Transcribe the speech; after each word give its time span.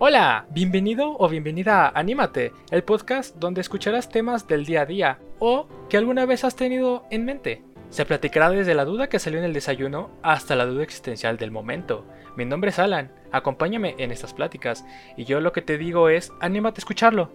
Hola, 0.00 0.46
bienvenido 0.50 1.16
o 1.18 1.28
bienvenida 1.28 1.86
a 1.86 1.98
Anímate, 1.98 2.52
el 2.70 2.84
podcast 2.84 3.34
donde 3.34 3.60
escucharás 3.60 4.08
temas 4.08 4.46
del 4.46 4.64
día 4.64 4.82
a 4.82 4.86
día 4.86 5.18
o 5.40 5.66
que 5.90 5.96
alguna 5.96 6.24
vez 6.24 6.44
has 6.44 6.54
tenido 6.54 7.04
en 7.10 7.24
mente. 7.24 7.64
Se 7.90 8.04
platicará 8.04 8.48
desde 8.48 8.76
la 8.76 8.84
duda 8.84 9.08
que 9.08 9.18
salió 9.18 9.40
en 9.40 9.44
el 9.44 9.52
desayuno 9.52 10.10
hasta 10.22 10.54
la 10.54 10.66
duda 10.66 10.84
existencial 10.84 11.36
del 11.36 11.50
momento. 11.50 12.06
Mi 12.36 12.44
nombre 12.44 12.70
es 12.70 12.78
Alan, 12.78 13.10
acompáñame 13.32 13.96
en 13.98 14.12
estas 14.12 14.34
pláticas 14.34 14.86
y 15.16 15.24
yo 15.24 15.40
lo 15.40 15.50
que 15.50 15.62
te 15.62 15.78
digo 15.78 16.08
es, 16.08 16.30
anímate 16.38 16.78
a 16.78 16.82
escucharlo. 16.82 17.32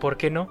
¿Por 0.00 0.16
qué 0.16 0.30
no? 0.30 0.48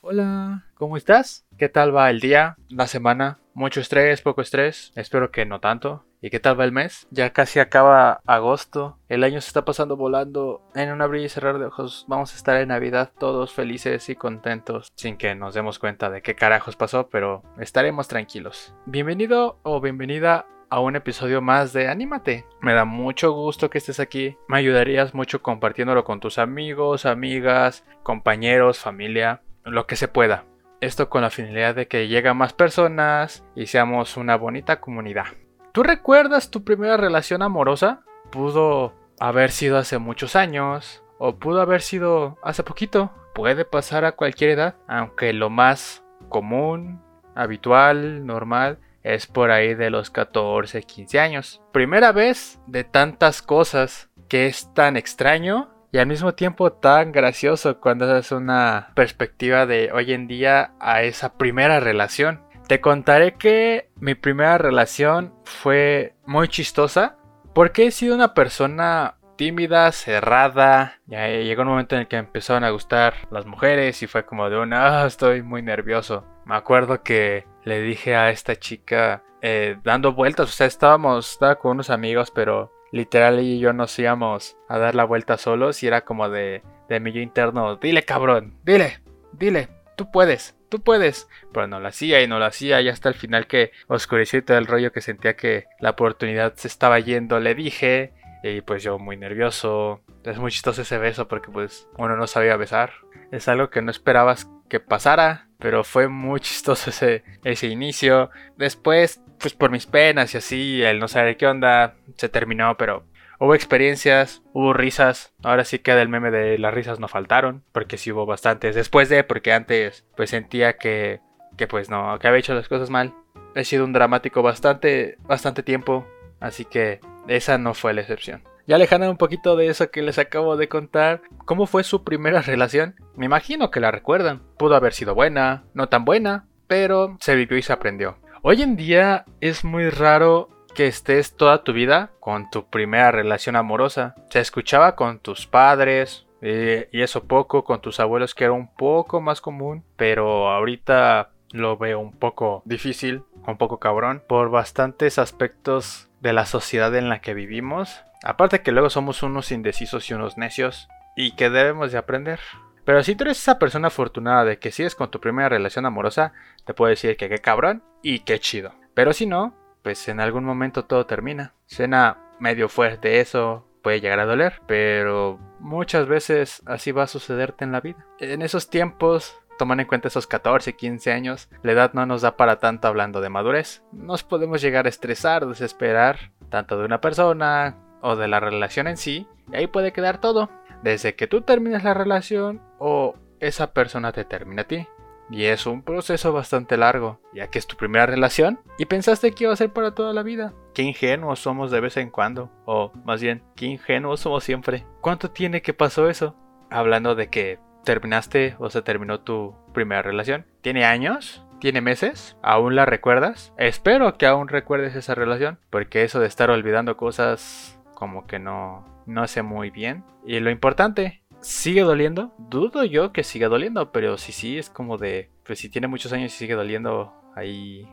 Hola, 0.00 0.66
¿cómo 0.74 0.96
estás? 0.96 1.44
¿Qué 1.58 1.68
tal 1.68 1.96
va 1.96 2.08
el 2.08 2.20
día, 2.20 2.54
la 2.68 2.86
semana? 2.86 3.40
¿Mucho 3.52 3.80
estrés, 3.80 4.22
poco 4.22 4.42
estrés? 4.42 4.92
Espero 4.94 5.32
que 5.32 5.44
no 5.44 5.58
tanto. 5.58 6.04
¿Y 6.24 6.30
qué 6.30 6.40
tal 6.40 6.58
va 6.58 6.64
el 6.64 6.72
mes? 6.72 7.06
Ya 7.10 7.34
casi 7.34 7.60
acaba 7.60 8.22
agosto. 8.24 8.96
El 9.10 9.24
año 9.24 9.42
se 9.42 9.48
está 9.48 9.66
pasando 9.66 9.94
volando. 9.98 10.62
En 10.74 10.90
un 10.90 11.02
abrir 11.02 11.22
y 11.22 11.28
cerrar 11.28 11.58
de 11.58 11.66
ojos 11.66 12.06
vamos 12.08 12.32
a 12.32 12.36
estar 12.36 12.56
en 12.56 12.68
Navidad 12.68 13.12
todos 13.18 13.52
felices 13.52 14.08
y 14.08 14.14
contentos. 14.16 14.90
Sin 14.94 15.18
que 15.18 15.34
nos 15.34 15.52
demos 15.52 15.78
cuenta 15.78 16.08
de 16.08 16.22
qué 16.22 16.34
carajos 16.34 16.76
pasó, 16.76 17.10
pero 17.10 17.42
estaremos 17.58 18.08
tranquilos. 18.08 18.74
Bienvenido 18.86 19.58
o 19.64 19.82
bienvenida 19.82 20.46
a 20.70 20.80
un 20.80 20.96
episodio 20.96 21.42
más 21.42 21.74
de 21.74 21.88
Anímate. 21.88 22.46
Me 22.62 22.72
da 22.72 22.86
mucho 22.86 23.32
gusto 23.32 23.68
que 23.68 23.76
estés 23.76 24.00
aquí. 24.00 24.38
Me 24.48 24.56
ayudarías 24.56 25.12
mucho 25.12 25.42
compartiéndolo 25.42 26.04
con 26.04 26.20
tus 26.20 26.38
amigos, 26.38 27.04
amigas, 27.04 27.84
compañeros, 28.02 28.78
familia 28.78 29.42
lo 29.62 29.86
que 29.86 29.96
se 29.96 30.08
pueda. 30.08 30.46
Esto 30.80 31.10
con 31.10 31.20
la 31.20 31.28
finalidad 31.28 31.74
de 31.74 31.86
que 31.86 32.08
lleguen 32.08 32.38
más 32.38 32.54
personas 32.54 33.44
y 33.54 33.66
seamos 33.66 34.16
una 34.16 34.36
bonita 34.36 34.80
comunidad. 34.80 35.26
¿Tú 35.74 35.82
recuerdas 35.82 36.52
tu 36.52 36.62
primera 36.62 36.96
relación 36.96 37.42
amorosa? 37.42 38.02
Pudo 38.30 38.94
haber 39.18 39.50
sido 39.50 39.76
hace 39.76 39.98
muchos 39.98 40.36
años 40.36 41.02
o 41.18 41.40
pudo 41.40 41.60
haber 41.60 41.80
sido 41.80 42.38
hace 42.44 42.62
poquito. 42.62 43.10
Puede 43.34 43.64
pasar 43.64 44.04
a 44.04 44.12
cualquier 44.12 44.50
edad, 44.50 44.76
aunque 44.86 45.32
lo 45.32 45.50
más 45.50 46.04
común, 46.28 47.02
habitual, 47.34 48.24
normal, 48.24 48.78
es 49.02 49.26
por 49.26 49.50
ahí 49.50 49.74
de 49.74 49.90
los 49.90 50.10
14, 50.10 50.84
15 50.84 51.18
años. 51.18 51.60
Primera 51.72 52.12
vez 52.12 52.60
de 52.68 52.84
tantas 52.84 53.42
cosas 53.42 54.10
que 54.28 54.46
es 54.46 54.72
tan 54.74 54.96
extraño 54.96 55.70
y 55.90 55.98
al 55.98 56.06
mismo 56.06 56.34
tiempo 56.34 56.72
tan 56.72 57.10
gracioso 57.10 57.80
cuando 57.80 58.16
es 58.16 58.30
una 58.30 58.92
perspectiva 58.94 59.66
de 59.66 59.90
hoy 59.92 60.12
en 60.12 60.28
día 60.28 60.70
a 60.78 61.02
esa 61.02 61.36
primera 61.36 61.80
relación. 61.80 62.44
Te 62.66 62.80
contaré 62.80 63.34
que 63.34 63.90
mi 63.96 64.14
primera 64.14 64.56
relación 64.56 65.34
fue 65.44 66.14
muy 66.24 66.48
chistosa 66.48 67.18
porque 67.52 67.86
he 67.86 67.90
sido 67.90 68.14
una 68.14 68.32
persona 68.32 69.16
tímida, 69.36 69.92
cerrada. 69.92 70.98
Llegó 71.06 71.62
un 71.62 71.68
momento 71.68 71.94
en 71.94 72.02
el 72.02 72.08
que 72.08 72.16
empezaron 72.16 72.64
a 72.64 72.70
gustar 72.70 73.14
las 73.30 73.44
mujeres 73.44 74.02
y 74.02 74.06
fue 74.06 74.24
como 74.24 74.48
de 74.48 74.58
una, 74.58 75.02
ah, 75.02 75.06
estoy 75.06 75.42
muy 75.42 75.60
nervioso. 75.60 76.24
Me 76.46 76.56
acuerdo 76.56 77.02
que 77.02 77.46
le 77.64 77.82
dije 77.82 78.16
a 78.16 78.30
esta 78.30 78.56
chica 78.56 79.22
eh, 79.42 79.76
dando 79.84 80.14
vueltas, 80.14 80.48
o 80.48 80.52
sea, 80.52 80.66
estábamos, 80.66 81.38
con 81.60 81.72
unos 81.72 81.90
amigos, 81.90 82.30
pero 82.30 82.72
literal 82.92 83.40
y 83.40 83.58
yo 83.58 83.74
nos 83.74 83.98
íbamos 83.98 84.56
a 84.68 84.78
dar 84.78 84.94
la 84.94 85.04
vuelta 85.04 85.36
solos 85.36 85.82
y 85.82 85.86
era 85.86 86.02
como 86.02 86.30
de, 86.30 86.62
de 86.88 87.00
mi 87.00 87.12
yo 87.12 87.20
interno, 87.20 87.76
dile 87.76 88.04
cabrón, 88.04 88.54
dile, 88.64 89.00
dile, 89.32 89.68
tú 89.96 90.10
puedes, 90.10 90.56
tú 90.68 90.82
puedes. 90.82 91.28
Pero 91.52 91.66
no 91.66 91.80
lo 91.80 91.88
hacía 91.88 92.22
y 92.22 92.26
no 92.26 92.38
lo 92.38 92.44
hacía 92.44 92.80
y 92.80 92.88
hasta 92.88 93.08
el 93.08 93.14
final 93.14 93.46
que 93.46 93.72
oscureció 93.86 94.44
todo 94.44 94.58
el 94.58 94.66
rollo 94.66 94.92
que 94.92 95.00
sentía 95.00 95.36
que 95.36 95.66
la 95.80 95.90
oportunidad 95.90 96.54
se 96.56 96.68
estaba 96.68 96.98
yendo, 97.00 97.40
le 97.40 97.54
dije. 97.54 98.12
Y 98.42 98.60
pues 98.60 98.82
yo 98.82 98.98
muy 98.98 99.16
nervioso. 99.16 100.02
Es 100.24 100.38
muy 100.38 100.50
chistoso 100.50 100.82
ese 100.82 100.98
beso 100.98 101.28
porque 101.28 101.50
pues 101.50 101.88
uno 101.96 102.16
no 102.16 102.26
sabía 102.26 102.56
besar. 102.56 102.92
Es 103.30 103.48
algo 103.48 103.70
que 103.70 103.82
no 103.82 103.90
esperabas 103.90 104.48
que 104.68 104.80
pasara. 104.80 105.48
Pero 105.58 105.84
fue 105.84 106.08
muy 106.08 106.40
chistoso 106.40 106.90
ese, 106.90 107.24
ese 107.42 107.68
inicio. 107.68 108.30
Después 108.56 109.20
pues 109.38 109.54
por 109.54 109.70
mis 109.70 109.86
penas 109.86 110.32
y 110.34 110.38
así, 110.38 110.82
el 110.82 110.98
no 110.98 111.08
saber 111.08 111.36
qué 111.36 111.46
onda, 111.46 111.96
se 112.16 112.28
terminó, 112.28 112.76
pero 112.76 113.04
hubo 113.38 113.54
experiencias, 113.54 114.42
hubo 114.52 114.72
risas. 114.72 115.32
Ahora 115.42 115.64
sí 115.64 115.78
que 115.78 115.94
del 115.94 116.08
meme 116.08 116.30
de 116.30 116.58
las 116.58 116.74
risas 116.74 117.00
no 117.00 117.08
faltaron, 117.08 117.64
porque 117.72 117.98
sí 117.98 118.12
hubo 118.12 118.26
bastantes. 118.26 118.74
Después 118.74 119.08
de, 119.08 119.24
porque 119.24 119.52
antes 119.52 120.04
pues 120.16 120.30
sentía 120.30 120.76
que, 120.76 121.20
que 121.56 121.66
pues 121.66 121.90
no, 121.90 122.18
que 122.18 122.28
había 122.28 122.40
hecho 122.40 122.54
las 122.54 122.68
cosas 122.68 122.90
mal. 122.90 123.14
He 123.54 123.64
sido 123.64 123.84
un 123.84 123.92
dramático 123.92 124.42
bastante, 124.42 125.16
bastante 125.22 125.62
tiempo, 125.62 126.06
así 126.40 126.64
que 126.64 127.00
esa 127.28 127.58
no 127.58 127.74
fue 127.74 127.94
la 127.94 128.00
excepción. 128.00 128.42
Ya 128.66 128.76
alejando 128.76 129.10
un 129.10 129.18
poquito 129.18 129.56
de 129.56 129.68
eso 129.68 129.90
que 129.90 130.00
les 130.00 130.18
acabo 130.18 130.56
de 130.56 130.68
contar, 130.68 131.20
¿cómo 131.44 131.66
fue 131.66 131.84
su 131.84 132.02
primera 132.02 132.40
relación? 132.40 132.96
Me 133.14 133.26
imagino 133.26 133.70
que 133.70 133.80
la 133.80 133.90
recuerdan. 133.90 134.42
Pudo 134.56 134.74
haber 134.74 134.94
sido 134.94 135.14
buena, 135.14 135.64
no 135.74 135.90
tan 135.90 136.06
buena, 136.06 136.46
pero 136.66 137.16
se 137.20 137.34
vivió 137.34 137.58
y 137.58 137.62
se 137.62 137.74
aprendió. 137.74 138.16
Hoy 138.42 138.62
en 138.62 138.76
día 138.76 139.26
es 139.40 139.64
muy 139.64 139.90
raro 139.90 140.48
que 140.74 140.86
estés 140.86 141.36
toda 141.36 141.64
tu 141.64 141.72
vida 141.72 142.10
con 142.20 142.50
tu 142.50 142.66
primera 142.66 143.10
relación 143.10 143.56
amorosa. 143.56 144.14
Se 144.30 144.40
escuchaba 144.40 144.96
con 144.96 145.20
tus 145.20 145.46
padres 145.46 146.26
eh, 146.42 146.88
y 146.92 147.00
eso 147.00 147.24
poco, 147.24 147.64
con 147.64 147.80
tus 147.80 148.00
abuelos 148.00 148.34
que 148.34 148.44
era 148.44 148.52
un 148.52 148.68
poco 148.68 149.20
más 149.20 149.40
común, 149.40 149.84
pero 149.96 150.50
ahorita 150.50 151.30
lo 151.52 151.78
veo 151.78 152.00
un 152.00 152.12
poco 152.12 152.62
difícil, 152.64 153.22
un 153.46 153.56
poco 153.56 153.78
cabrón, 153.78 154.22
por 154.28 154.50
bastantes 154.50 155.18
aspectos 155.18 156.08
de 156.20 156.32
la 156.32 156.46
sociedad 156.46 156.94
en 156.96 157.08
la 157.08 157.20
que 157.20 157.32
vivimos. 157.32 158.02
Aparte 158.22 158.62
que 158.62 158.72
luego 158.72 158.90
somos 158.90 159.22
unos 159.22 159.52
indecisos 159.52 160.10
y 160.10 160.14
unos 160.14 160.36
necios 160.36 160.88
y 161.16 161.36
que 161.36 161.50
debemos 161.50 161.92
de 161.92 161.98
aprender. 161.98 162.40
Pero 162.84 163.02
si 163.02 163.14
tú 163.14 163.24
eres 163.24 163.38
esa 163.38 163.58
persona 163.58 163.88
afortunada 163.88 164.44
de 164.44 164.58
que 164.58 164.72
sigues 164.72 164.94
con 164.94 165.10
tu 165.10 165.20
primera 165.20 165.48
relación 165.48 165.86
amorosa, 165.86 166.32
te 166.64 166.74
puedo 166.74 166.90
decir 166.90 167.16
que 167.16 167.28
qué 167.28 167.38
cabrón 167.38 167.82
y 168.02 168.20
qué 168.20 168.38
chido. 168.40 168.74
Pero 168.94 169.12
si 169.12 169.26
no, 169.26 169.54
pues 169.84 170.08
en 170.08 170.18
algún 170.18 170.44
momento 170.44 170.86
todo 170.86 171.06
termina. 171.06 171.52
Suena 171.66 172.18
medio 172.40 172.68
fuerte 172.68 173.20
eso, 173.20 173.68
puede 173.82 174.00
llegar 174.00 174.18
a 174.18 174.24
doler, 174.24 174.62
pero 174.66 175.38
muchas 175.60 176.08
veces 176.08 176.62
así 176.64 176.90
va 176.90 177.04
a 177.04 177.06
sucederte 177.06 177.64
en 177.64 177.70
la 177.70 177.82
vida. 177.82 178.04
En 178.18 178.40
esos 178.40 178.70
tiempos, 178.70 179.38
toman 179.58 179.80
en 179.80 179.86
cuenta 179.86 180.08
esos 180.08 180.26
14, 180.26 180.74
15 180.74 181.12
años, 181.12 181.50
la 181.62 181.72
edad 181.72 181.92
no 181.92 182.06
nos 182.06 182.22
da 182.22 182.36
para 182.36 182.58
tanto 182.58 182.88
hablando 182.88 183.20
de 183.20 183.28
madurez. 183.28 183.84
Nos 183.92 184.24
podemos 184.24 184.62
llegar 184.62 184.86
a 184.86 184.88
estresar, 184.88 185.46
desesperar, 185.46 186.32
tanto 186.48 186.78
de 186.78 186.86
una 186.86 187.02
persona 187.02 187.76
o 188.00 188.16
de 188.16 188.26
la 188.26 188.40
relación 188.40 188.88
en 188.88 188.96
sí, 188.96 189.28
y 189.52 189.56
ahí 189.56 189.66
puede 189.66 189.92
quedar 189.92 190.18
todo 190.18 190.48
desde 190.82 191.14
que 191.14 191.26
tú 191.26 191.42
terminas 191.42 191.84
la 191.84 191.94
relación 191.94 192.62
o 192.78 193.16
esa 193.40 193.72
persona 193.72 194.12
te 194.12 194.24
termina 194.24 194.62
a 194.62 194.66
ti. 194.66 194.86
Y 195.30 195.44
es 195.44 195.66
un 195.66 195.82
proceso 195.82 196.32
bastante 196.32 196.76
largo, 196.76 197.20
ya 197.32 197.48
que 197.48 197.58
es 197.58 197.66
tu 197.66 197.76
primera 197.76 198.06
relación 198.06 198.60
y 198.78 198.84
pensaste 198.84 199.32
que 199.32 199.44
iba 199.44 199.52
a 199.52 199.56
ser 199.56 199.72
para 199.72 199.94
toda 199.94 200.12
la 200.12 200.22
vida. 200.22 200.52
Qué 200.74 200.82
ingenuos 200.82 201.40
somos 201.40 201.70
de 201.70 201.80
vez 201.80 201.96
en 201.96 202.10
cuando, 202.10 202.50
o 202.66 202.92
más 203.04 203.22
bien, 203.22 203.42
qué 203.56 203.66
ingenuos 203.66 204.20
somos 204.20 204.44
siempre. 204.44 204.86
¿Cuánto 205.00 205.30
tiene 205.30 205.62
que 205.62 205.72
pasó 205.72 206.08
eso? 206.08 206.36
Hablando 206.70 207.14
de 207.14 207.28
que 207.28 207.58
terminaste 207.84 208.56
o 208.58 208.70
se 208.70 208.82
terminó 208.82 209.20
tu 209.20 209.54
primera 209.72 210.02
relación. 210.02 210.46
¿Tiene 210.62 210.84
años? 210.84 211.46
¿Tiene 211.60 211.80
meses? 211.80 212.36
¿Aún 212.42 212.74
la 212.74 212.84
recuerdas? 212.84 213.54
Espero 213.56 214.18
que 214.18 214.26
aún 214.26 214.48
recuerdes 214.48 214.96
esa 214.96 215.14
relación, 215.14 215.58
porque 215.70 216.02
eso 216.02 216.20
de 216.20 216.26
estar 216.26 216.50
olvidando 216.50 216.96
cosas 216.96 217.78
como 217.94 218.26
que 218.26 218.38
no, 218.38 218.84
no 219.06 219.26
sé 219.26 219.42
muy 219.42 219.70
bien. 219.70 220.04
Y 220.26 220.40
lo 220.40 220.50
importante, 220.50 221.22
¿sigue 221.44 221.82
doliendo? 221.82 222.32
Dudo 222.38 222.84
yo 222.84 223.12
que 223.12 223.22
siga 223.22 223.48
doliendo, 223.48 223.92
pero 223.92 224.16
si 224.16 224.32
sí 224.32 224.58
es 224.58 224.70
como 224.70 224.96
de, 224.96 225.30
pues 225.44 225.58
si 225.58 225.68
tiene 225.68 225.88
muchos 225.88 226.12
años 226.12 226.34
y 226.34 226.36
sigue 226.36 226.54
doliendo, 226.54 227.12
ahí, 227.36 227.86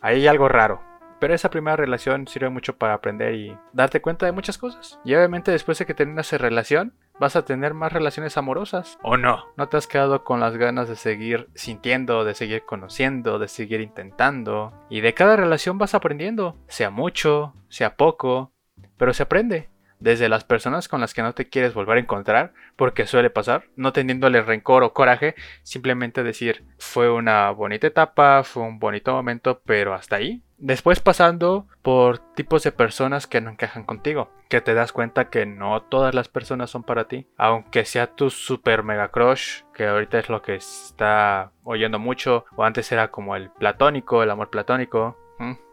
ahí 0.00 0.16
hay 0.16 0.26
algo 0.28 0.48
raro. 0.48 0.80
Pero 1.18 1.34
esa 1.34 1.50
primera 1.50 1.74
relación 1.74 2.28
sirve 2.28 2.48
mucho 2.48 2.76
para 2.76 2.94
aprender 2.94 3.34
y 3.34 3.58
darte 3.72 4.00
cuenta 4.00 4.24
de 4.26 4.30
muchas 4.30 4.56
cosas. 4.56 5.00
Y 5.04 5.16
obviamente 5.16 5.50
después 5.50 5.76
de 5.78 5.86
que 5.86 5.94
terminas 5.94 6.28
esa 6.28 6.38
relación, 6.38 6.94
vas 7.18 7.34
a 7.34 7.44
tener 7.44 7.74
más 7.74 7.92
relaciones 7.92 8.36
amorosas. 8.36 8.96
¿O 9.02 9.16
no? 9.16 9.46
¿No 9.56 9.68
te 9.68 9.76
has 9.76 9.88
quedado 9.88 10.22
con 10.22 10.38
las 10.38 10.56
ganas 10.56 10.88
de 10.88 10.94
seguir 10.94 11.48
sintiendo, 11.56 12.24
de 12.24 12.34
seguir 12.34 12.62
conociendo, 12.64 13.40
de 13.40 13.48
seguir 13.48 13.80
intentando? 13.80 14.72
Y 14.88 15.00
de 15.00 15.14
cada 15.14 15.34
relación 15.34 15.76
vas 15.76 15.96
aprendiendo. 15.96 16.56
Sea 16.68 16.90
mucho, 16.90 17.52
sea 17.68 17.96
poco, 17.96 18.52
pero 18.96 19.12
se 19.12 19.24
aprende 19.24 19.68
desde 20.00 20.28
las 20.28 20.44
personas 20.44 20.88
con 20.88 21.00
las 21.00 21.14
que 21.14 21.22
no 21.22 21.34
te 21.34 21.48
quieres 21.48 21.74
volver 21.74 21.98
a 21.98 22.00
encontrar, 22.00 22.52
porque 22.76 23.06
suele 23.06 23.30
pasar, 23.30 23.64
no 23.76 23.92
teniéndole 23.92 24.42
rencor 24.42 24.82
o 24.82 24.92
coraje, 24.92 25.34
simplemente 25.62 26.22
decir, 26.22 26.64
fue 26.78 27.10
una 27.10 27.50
bonita 27.50 27.86
etapa, 27.86 28.42
fue 28.44 28.62
un 28.62 28.78
bonito 28.78 29.12
momento, 29.12 29.60
pero 29.64 29.94
hasta 29.94 30.16
ahí. 30.16 30.42
Después 30.60 30.98
pasando 30.98 31.68
por 31.82 32.18
tipos 32.34 32.64
de 32.64 32.72
personas 32.72 33.28
que 33.28 33.40
no 33.40 33.50
encajan 33.50 33.84
contigo, 33.84 34.32
que 34.48 34.60
te 34.60 34.74
das 34.74 34.92
cuenta 34.92 35.30
que 35.30 35.46
no 35.46 35.82
todas 35.82 36.14
las 36.14 36.28
personas 36.28 36.70
son 36.70 36.82
para 36.82 37.06
ti, 37.06 37.28
aunque 37.36 37.84
sea 37.84 38.08
tu 38.08 38.28
super 38.30 38.82
mega 38.82 39.12
crush, 39.12 39.62
que 39.72 39.86
ahorita 39.86 40.18
es 40.18 40.28
lo 40.28 40.42
que 40.42 40.56
está 40.56 41.52
oyendo 41.62 42.00
mucho, 42.00 42.44
o 42.56 42.64
antes 42.64 42.90
era 42.90 43.12
como 43.12 43.36
el 43.36 43.50
platónico, 43.50 44.22
el 44.24 44.30
amor 44.30 44.50
platónico. 44.50 45.16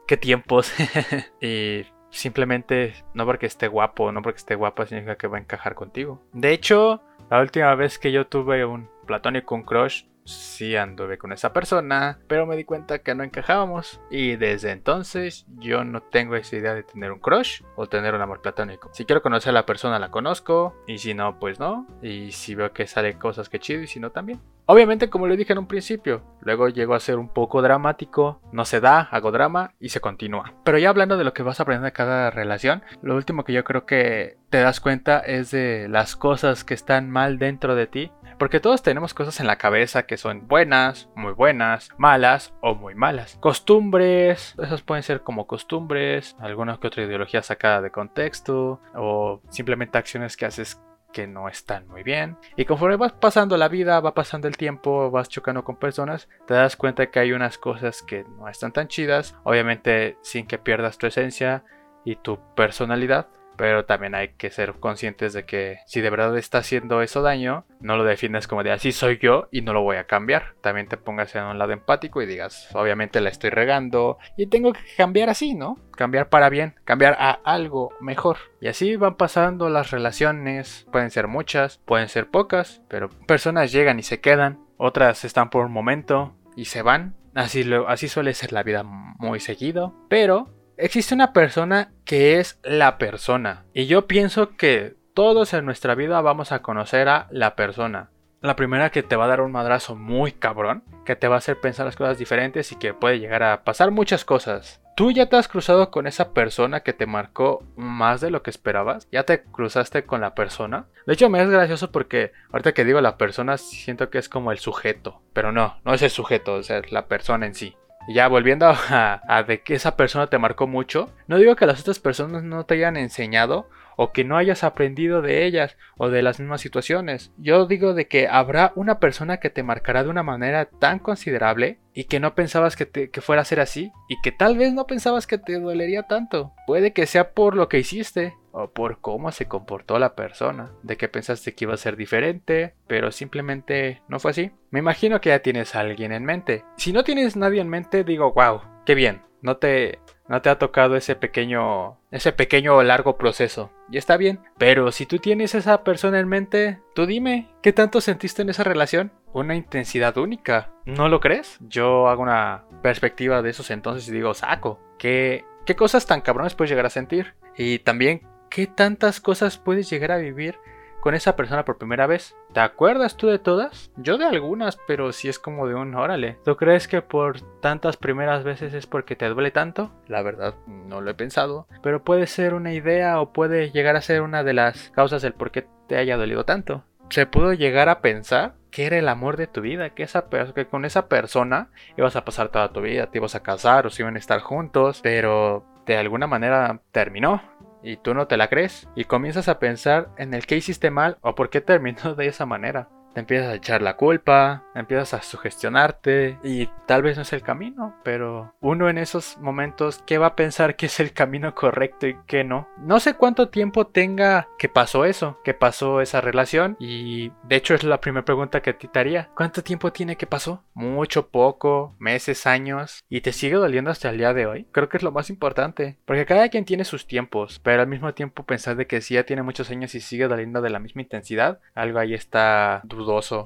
¿Qué 0.05 0.17
tiempos? 0.17 0.71
y 1.41 1.87
simplemente 2.15 2.93
no 3.13 3.25
porque 3.25 3.45
esté 3.45 3.67
guapo, 3.67 4.11
no 4.11 4.21
porque 4.21 4.37
esté 4.37 4.55
guapa 4.55 4.85
significa 4.85 5.17
que 5.17 5.27
va 5.27 5.37
a 5.37 5.41
encajar 5.41 5.75
contigo. 5.75 6.21
De 6.33 6.51
hecho, 6.51 7.01
la 7.29 7.41
última 7.41 7.73
vez 7.75 7.99
que 7.99 8.11
yo 8.11 8.27
tuve 8.27 8.65
un 8.65 8.89
platónico, 9.05 9.55
un 9.55 9.63
crush, 9.63 10.03
sí 10.25 10.75
anduve 10.75 11.17
con 11.17 11.31
esa 11.31 11.53
persona, 11.53 12.19
pero 12.27 12.45
me 12.45 12.57
di 12.57 12.63
cuenta 12.63 12.99
que 12.99 13.15
no 13.15 13.23
encajábamos. 13.23 14.01
Y 14.09 14.35
desde 14.35 14.71
entonces 14.71 15.45
yo 15.59 15.83
no 15.83 16.01
tengo 16.01 16.35
esa 16.35 16.55
idea 16.55 16.73
de 16.73 16.83
tener 16.83 17.11
un 17.11 17.19
crush 17.19 17.61
o 17.75 17.87
tener 17.87 18.13
un 18.13 18.21
amor 18.21 18.41
platónico. 18.41 18.89
Si 18.91 19.05
quiero 19.05 19.21
conocer 19.21 19.51
a 19.51 19.53
la 19.53 19.65
persona, 19.65 19.99
la 19.99 20.11
conozco. 20.11 20.75
Y 20.87 20.97
si 20.97 21.13
no, 21.13 21.39
pues 21.39 21.59
no. 21.59 21.87
Y 22.01 22.31
si 22.31 22.55
veo 22.55 22.73
que 22.73 22.87
salen 22.87 23.17
cosas 23.19 23.49
que 23.49 23.59
chido 23.59 23.81
y 23.81 23.87
si 23.87 23.99
no, 23.99 24.11
también. 24.11 24.41
Obviamente, 24.67 25.11
como 25.11 25.27
le 25.27 25.37
dije 25.37 25.53
en 25.53 25.59
un 25.59 25.67
principio, 25.67 26.23
luego 26.41 26.69
llego 26.69 26.95
a 26.95 26.99
ser 26.99 27.19
un 27.19 27.29
poco 27.29 27.61
dramático, 27.61 28.41
no 28.51 28.65
se 28.65 28.79
da, 28.79 29.01
hago 29.11 29.31
drama 29.31 29.73
y 29.79 29.89
se 29.89 29.99
continúa. 29.99 30.55
Pero 30.63 30.79
ya 30.79 30.89
hablando 30.89 31.17
de 31.17 31.23
lo 31.23 31.33
que 31.33 31.43
vas 31.43 31.59
aprendiendo 31.59 31.85
de 31.85 31.91
cada 31.91 32.31
relación, 32.31 32.81
lo 33.03 33.15
último 33.15 33.43
que 33.43 33.53
yo 33.53 33.63
creo 33.63 33.85
que 33.85 34.37
te 34.49 34.61
das 34.61 34.79
cuenta 34.79 35.19
es 35.19 35.51
de 35.51 35.87
las 35.87 36.15
cosas 36.15 36.63
que 36.63 36.73
están 36.73 37.11
mal 37.11 37.37
dentro 37.37 37.75
de 37.75 37.85
ti 37.85 38.11
porque 38.37 38.59
todos 38.59 38.83
tenemos 38.83 39.13
cosas 39.13 39.39
en 39.39 39.47
la 39.47 39.57
cabeza 39.57 40.03
que 40.03 40.17
son 40.17 40.47
buenas, 40.47 41.09
muy 41.15 41.33
buenas, 41.33 41.89
malas 41.97 42.53
o 42.61 42.75
muy 42.75 42.95
malas. 42.95 43.37
Costumbres, 43.39 44.55
esas 44.61 44.81
pueden 44.81 45.03
ser 45.03 45.21
como 45.21 45.47
costumbres, 45.47 46.35
alguna 46.39 46.77
que 46.77 46.87
otra 46.87 47.03
ideología 47.03 47.41
sacada 47.41 47.81
de 47.81 47.91
contexto 47.91 48.81
o 48.95 49.41
simplemente 49.49 49.97
acciones 49.97 50.37
que 50.37 50.45
haces 50.45 50.81
que 51.15 51.27
no 51.27 51.47
están 51.47 51.87
muy 51.87 52.03
bien. 52.03 52.37
Y 52.57 52.65
conforme 52.65 52.97
vas 52.97 53.13
pasando 53.13 53.55
la 53.55 53.69
vida, 53.69 54.01
va 54.01 54.13
pasando 54.13 54.49
el 54.49 54.57
tiempo, 54.57 55.09
vas 55.11 55.29
chocando 55.29 55.63
con 55.63 55.77
personas, 55.77 56.27
te 56.45 56.53
das 56.53 56.75
cuenta 56.75 57.09
que 57.09 57.19
hay 57.19 57.31
unas 57.31 57.57
cosas 57.57 58.01
que 58.01 58.25
no 58.37 58.49
están 58.49 58.73
tan 58.73 58.89
chidas, 58.89 59.33
obviamente 59.43 60.17
sin 60.23 60.45
que 60.45 60.57
pierdas 60.57 60.97
tu 60.97 61.07
esencia 61.07 61.63
y 62.03 62.17
tu 62.17 62.37
personalidad. 62.55 63.27
Pero 63.57 63.85
también 63.85 64.15
hay 64.15 64.29
que 64.29 64.51
ser 64.51 64.73
conscientes 64.73 65.33
de 65.33 65.45
que 65.45 65.79
si 65.85 66.01
de 66.01 66.09
verdad 66.09 66.37
está 66.37 66.59
haciendo 66.59 67.01
eso 67.01 67.21
daño, 67.21 67.65
no 67.79 67.97
lo 67.97 68.03
defiendas 68.03 68.47
como 68.47 68.63
de 68.63 68.71
así 68.71 68.91
soy 68.91 69.17
yo 69.21 69.47
y 69.51 69.61
no 69.61 69.73
lo 69.73 69.81
voy 69.81 69.97
a 69.97 70.05
cambiar. 70.05 70.53
También 70.61 70.87
te 70.87 70.97
pongas 70.97 71.35
en 71.35 71.43
un 71.43 71.57
lado 71.57 71.71
empático 71.71 72.21
y 72.21 72.25
digas, 72.25 72.69
obviamente 72.73 73.21
la 73.21 73.29
estoy 73.29 73.49
regando 73.49 74.17
y 74.37 74.47
tengo 74.47 74.73
que 74.73 74.81
cambiar 74.97 75.29
así, 75.29 75.55
¿no? 75.55 75.77
Cambiar 75.91 76.29
para 76.29 76.49
bien, 76.49 76.75
cambiar 76.83 77.15
a 77.19 77.31
algo 77.31 77.93
mejor. 78.01 78.37
Y 78.59 78.67
así 78.67 78.95
van 78.95 79.15
pasando 79.15 79.69
las 79.69 79.91
relaciones, 79.91 80.87
pueden 80.91 81.11
ser 81.11 81.27
muchas, 81.27 81.77
pueden 81.85 82.09
ser 82.09 82.29
pocas, 82.29 82.81
pero 82.87 83.09
personas 83.27 83.71
llegan 83.71 83.99
y 83.99 84.03
se 84.03 84.19
quedan, 84.19 84.59
otras 84.77 85.23
están 85.25 85.49
por 85.49 85.65
un 85.65 85.71
momento 85.71 86.35
y 86.55 86.65
se 86.65 86.81
van. 86.81 87.15
Así, 87.33 87.69
así 87.87 88.07
suele 88.07 88.33
ser 88.33 88.53
la 88.53 88.63
vida 88.63 88.83
muy 88.83 89.39
seguido, 89.39 89.93
pero 90.09 90.47
existe 90.77 91.15
una 91.15 91.33
persona 91.33 91.91
que 92.03 92.39
es 92.39 92.59
la 92.63 92.97
persona. 92.97 93.65
Y 93.73 93.87
yo 93.87 94.07
pienso 94.07 94.55
que 94.55 94.95
todos 95.13 95.53
en 95.53 95.65
nuestra 95.65 95.95
vida 95.95 96.21
vamos 96.21 96.51
a 96.51 96.61
conocer 96.61 97.07
a 97.07 97.27
la 97.31 97.55
persona. 97.55 98.09
La 98.41 98.55
primera 98.55 98.91
que 98.91 99.01
te 99.01 99.15
va 99.15 99.25
a 99.25 99.29
dar 99.29 99.41
un 99.41 99.51
madrazo 99.51 99.95
muy 99.95 100.31
cabrón, 100.31 100.83
que 101.05 101.15
te 101.15 101.27
va 101.27 101.35
a 101.35 101.37
hacer 101.39 101.59
pensar 101.59 101.85
las 101.85 101.95
cosas 101.95 102.17
diferentes 102.17 102.71
y 102.71 102.75
que 102.75 102.93
puede 102.93 103.19
llegar 103.19 103.41
a 103.41 103.63
pasar 103.63 103.91
muchas 103.91 104.23
cosas. 104.23 104.81
¿Tú 104.95 105.11
ya 105.11 105.27
te 105.27 105.35
has 105.35 105.47
cruzado 105.47 105.91
con 105.91 106.07
esa 106.07 106.31
persona 106.31 106.81
que 106.81 106.93
te 106.93 107.05
marcó 107.05 107.65
más 107.75 108.21
de 108.21 108.29
lo 108.29 108.43
que 108.43 108.49
esperabas? 108.49 109.07
¿Ya 109.11 109.23
te 109.23 109.43
cruzaste 109.43 110.05
con 110.05 110.21
la 110.21 110.35
persona? 110.35 110.85
De 111.05 111.13
hecho, 111.13 111.29
me 111.29 111.41
es 111.41 111.49
gracioso 111.49 111.91
porque 111.91 112.31
ahorita 112.51 112.73
que 112.73 112.85
digo 112.85 113.01
la 113.01 113.17
persona 113.17 113.57
siento 113.57 114.09
que 114.09 114.19
es 114.19 114.29
como 114.29 114.51
el 114.51 114.59
sujeto. 114.59 115.21
Pero 115.33 115.51
no, 115.51 115.79
no 115.83 115.93
es 115.93 116.01
el 116.01 116.11
sujeto, 116.11 116.53
o 116.53 116.63
sea, 116.63 116.77
es 116.77 116.91
la 116.91 117.07
persona 117.07 117.45
en 117.45 117.55
sí. 117.55 117.75
Ya 118.07 118.27
volviendo 118.27 118.67
a, 118.89 119.43
de 119.47 119.61
que 119.61 119.75
esa 119.75 119.97
persona 119.97 120.27
te 120.27 120.37
marcó 120.37 120.67
mucho, 120.67 121.09
no 121.27 121.37
digo 121.37 121.55
que 121.55 121.65
las 121.65 121.81
otras 121.81 121.99
personas 121.99 122.43
no 122.43 122.65
te 122.65 122.75
hayan 122.75 122.97
enseñado 122.97 123.69
o 123.97 124.11
que 124.11 124.23
no 124.25 124.37
hayas 124.37 124.63
aprendido 124.63 125.21
de 125.21 125.45
ellas 125.45 125.77
o 125.97 126.09
de 126.09 126.21
las 126.21 126.39
mismas 126.39 126.61
situaciones. 126.61 127.31
Yo 127.37 127.65
digo 127.65 127.93
de 127.93 128.07
que 128.07 128.27
habrá 128.27 128.73
una 128.75 128.99
persona 128.99 129.37
que 129.37 129.49
te 129.49 129.63
marcará 129.63 130.03
de 130.03 130.09
una 130.09 130.23
manera 130.23 130.65
tan 130.65 130.99
considerable 130.99 131.79
y 131.93 132.05
que 132.05 132.19
no 132.19 132.35
pensabas 132.35 132.75
que, 132.75 132.89
que 132.89 133.21
fuera 133.21 133.43
a 133.43 133.45
ser 133.45 133.61
así 133.61 133.93
y 134.09 134.19
que 134.21 134.33
tal 134.33 134.57
vez 134.57 134.73
no 134.73 134.85
pensabas 134.85 135.27
que 135.27 135.37
te 135.37 135.59
dolería 135.59 136.03
tanto. 136.03 136.53
Puede 136.67 136.91
que 136.91 137.05
sea 137.05 137.31
por 137.31 137.55
lo 137.55 137.69
que 137.69 137.79
hiciste 137.79 138.33
o 138.55 138.69
por 138.69 139.01
cómo 139.01 139.31
se 139.31 139.47
comportó 139.47 139.99
la 139.99 140.15
persona, 140.15 140.71
de 140.81 140.95
que 140.95 141.09
pensaste 141.09 141.53
que 141.53 141.65
iba 141.65 141.73
a 141.73 141.77
ser 141.77 141.97
diferente, 141.97 142.73
pero 142.87 143.11
simplemente 143.11 144.01
no 144.07 144.19
fue 144.19 144.31
así. 144.31 144.51
Me 144.71 144.79
imagino 144.79 145.19
que 145.19 145.29
ya 145.29 145.39
tienes 145.39 145.75
a 145.75 145.81
alguien 145.81 146.13
en 146.13 146.23
mente. 146.23 146.63
Si 146.77 146.93
no 146.93 147.03
tienes 147.03 147.35
nadie 147.35 147.59
en 147.59 147.67
mente, 147.67 148.05
digo, 148.05 148.31
wow, 148.31 148.61
qué 148.85 148.95
bien, 148.95 149.23
no 149.41 149.57
te, 149.57 149.99
no 150.29 150.41
te 150.41 150.49
ha 150.49 150.57
tocado 150.57 150.95
ese 150.95 151.17
pequeño, 151.17 151.99
ese 152.11 152.31
pequeño 152.31 152.81
largo 152.81 153.17
proceso. 153.17 153.71
Y 153.91 153.97
está 153.97 154.15
bien, 154.15 154.39
pero 154.57 154.91
si 154.93 155.05
tú 155.05 155.19
tienes 155.19 155.53
esa 155.53 155.83
persona 155.83 156.19
en 156.19 156.29
mente, 156.29 156.79
tú 156.93 157.05
dime, 157.05 157.49
¿qué 157.61 157.73
tanto 157.73 157.99
sentiste 157.99 158.41
en 158.41 158.49
esa 158.49 158.63
relación? 158.63 159.11
Una 159.33 159.55
intensidad 159.55 160.17
única, 160.17 160.71
¿no 160.85 161.09
lo 161.09 161.19
crees? 161.19 161.57
Yo 161.59 162.07
hago 162.07 162.23
una 162.23 162.63
perspectiva 162.81 163.41
de 163.41 163.49
esos 163.49 163.69
entonces 163.69 164.07
y 164.07 164.13
digo, 164.13 164.33
saco, 164.33 164.79
¿qué, 164.97 165.43
qué 165.65 165.75
cosas 165.75 166.05
tan 166.05 166.21
cabrones 166.21 166.55
puedes 166.55 166.69
llegar 166.69 166.85
a 166.85 166.89
sentir? 166.89 167.35
Y 167.57 167.79
también 167.79 168.21
¿qué 168.49 168.67
tantas 168.67 169.19
cosas 169.19 169.57
puedes 169.57 169.89
llegar 169.89 170.11
a 170.11 170.17
vivir 170.17 170.57
con 171.05 171.13
esa 171.13 171.35
persona 171.35 171.65
por 171.65 171.77
primera 171.77 172.07
vez? 172.07 172.35
¿Te 172.51 172.61
acuerdas 172.61 173.15
tú 173.15 173.27
de 173.27 173.37
todas? 173.37 173.91
Yo 173.95 174.17
de 174.17 174.25
algunas, 174.25 174.79
pero 174.87 175.11
si 175.11 175.29
es 175.29 175.37
como 175.37 175.67
de 175.67 175.75
un 175.75 175.93
órale. 175.93 176.39
¿Tú 176.43 176.55
crees 176.55 176.87
que 176.87 177.03
por 177.03 177.41
tantas 177.59 177.95
primeras 177.95 178.43
veces 178.43 178.73
es 178.73 178.87
porque 178.87 179.15
te 179.15 179.27
duele 179.29 179.51
tanto? 179.51 179.91
La 180.07 180.23
verdad, 180.23 180.55
no 180.65 181.01
lo 181.01 181.11
he 181.11 181.13
pensado. 181.13 181.67
Pero 181.83 182.03
puede 182.03 182.25
ser 182.25 182.55
una 182.55 182.73
idea 182.73 183.21
o 183.21 183.33
puede 183.33 183.69
llegar 183.69 183.95
a 183.95 184.01
ser 184.01 184.21
una 184.21 184.43
de 184.43 184.53
las 184.53 184.89
causas 184.95 185.21
del 185.21 185.33
por 185.33 185.51
qué 185.51 185.67
te 185.87 185.97
haya 185.97 186.17
dolido 186.17 186.43
tanto. 186.43 186.83
Se 187.09 187.27
pudo 187.27 187.53
llegar 187.53 187.87
a 187.87 188.01
pensar 188.01 188.55
que 188.71 188.87
era 188.87 188.97
el 188.97 189.07
amor 189.07 189.37
de 189.37 189.47
tu 189.47 189.61
vida, 189.61 189.91
que, 189.91 190.01
esa 190.03 190.25
que 190.55 190.65
con 190.65 190.85
esa 190.85 191.07
persona 191.07 191.69
ibas 191.97 192.15
a 192.15 192.25
pasar 192.25 192.49
toda 192.49 192.73
tu 192.73 192.81
vida, 192.81 193.11
te 193.11 193.19
ibas 193.19 193.35
a 193.35 193.43
casar 193.43 193.85
o 193.85 193.89
se 193.89 194.01
iban 194.01 194.15
a 194.15 194.19
estar 194.19 194.41
juntos, 194.41 195.01
pero 195.03 195.63
de 195.85 195.97
alguna 195.97 196.27
manera 196.27 196.81
terminó 196.91 197.41
y 197.85 197.97
tú 197.97 198.15
no 198.15 198.27
te 198.27 198.35
la 198.35 198.49
crees 198.49 198.89
y 198.95 199.05
comienzas 199.05 199.47
a 199.47 199.59
pensar 199.59 200.09
en 200.17 200.33
el 200.33 200.47
que 200.47 200.57
hiciste 200.57 200.89
mal 200.89 201.17
o 201.21 201.35
por 201.35 201.49
qué 201.49 201.61
terminó 201.61 202.15
de 202.15 202.27
esa 202.27 202.45
manera 202.45 202.89
te 203.15 203.21
empiezas 203.21 203.47
a 203.47 203.55
echar 203.55 203.81
la 203.81 203.95
culpa, 203.95 204.65
empiezas 204.75 205.13
a 205.13 205.21
sugestionarte 205.21 206.37
y 206.43 206.69
tal 206.85 207.01
vez 207.01 207.15
no 207.15 207.21
es 207.21 207.31
el 207.31 207.41
camino, 207.41 207.95
pero 208.03 208.53
uno 208.59 208.89
en 208.89 208.97
esos 208.97 209.37
momentos, 209.37 210.03
¿qué 210.05 210.17
va 210.17 210.27
a 210.27 210.35
pensar 210.35 210.75
que 210.75 210.87
es 210.87 210.99
el 210.99 211.13
camino 211.13 211.55
correcto 211.55 212.07
y 212.07 212.17
qué 212.27 212.43
no? 212.43 212.67
No 212.77 212.99
sé 212.99 213.13
cuánto 213.13 213.47
tiempo 213.47 213.87
tenga 213.87 214.49
que 214.59 214.67
pasó 214.67 215.05
eso, 215.05 215.39
que 215.45 215.53
pasó 215.53 216.01
esa 216.01 216.19
relación 216.19 216.75
y 216.77 217.31
de 217.43 217.55
hecho 217.55 217.73
es 217.73 217.85
la 217.85 218.01
primera 218.01 218.25
pregunta 218.25 218.61
que 218.61 218.73
te 218.73 218.99
haría. 218.99 219.29
¿Cuánto 219.33 219.63
tiempo 219.63 219.93
tiene 219.93 220.17
que 220.17 220.27
pasó? 220.27 220.65
Mucho, 220.73 221.29
poco, 221.29 221.95
meses, 221.99 222.45
años 222.45 223.05
y 223.07 223.21
te 223.21 223.31
sigue 223.31 223.55
doliendo 223.55 223.91
hasta 223.91 224.09
el 224.09 224.17
día 224.17 224.33
de 224.33 224.45
hoy. 224.45 224.67
Creo 224.73 224.89
que 224.89 224.97
es 224.97 225.03
lo 225.03 225.13
más 225.13 225.29
importante, 225.29 225.97
porque 226.03 226.25
cada 226.25 226.49
quien 226.49 226.65
tiene 226.65 226.83
sus 226.83 227.07
tiempos, 227.07 227.61
pero 227.63 227.81
al 227.81 227.87
mismo 227.87 228.13
tiempo 228.13 228.45
pensar 228.45 228.75
de 228.75 228.87
que 228.87 228.99
si 228.99 229.13
ya 229.13 229.23
tiene 229.23 229.41
muchos 229.41 229.71
años 229.71 229.95
y 229.95 230.01
sigue 230.01 230.27
doliendo 230.27 230.61
de 230.61 230.69
la 230.69 230.79
misma 230.79 231.01
intensidad, 231.01 231.59
algo 231.75 231.99
ahí 231.99 232.13
está 232.13 232.81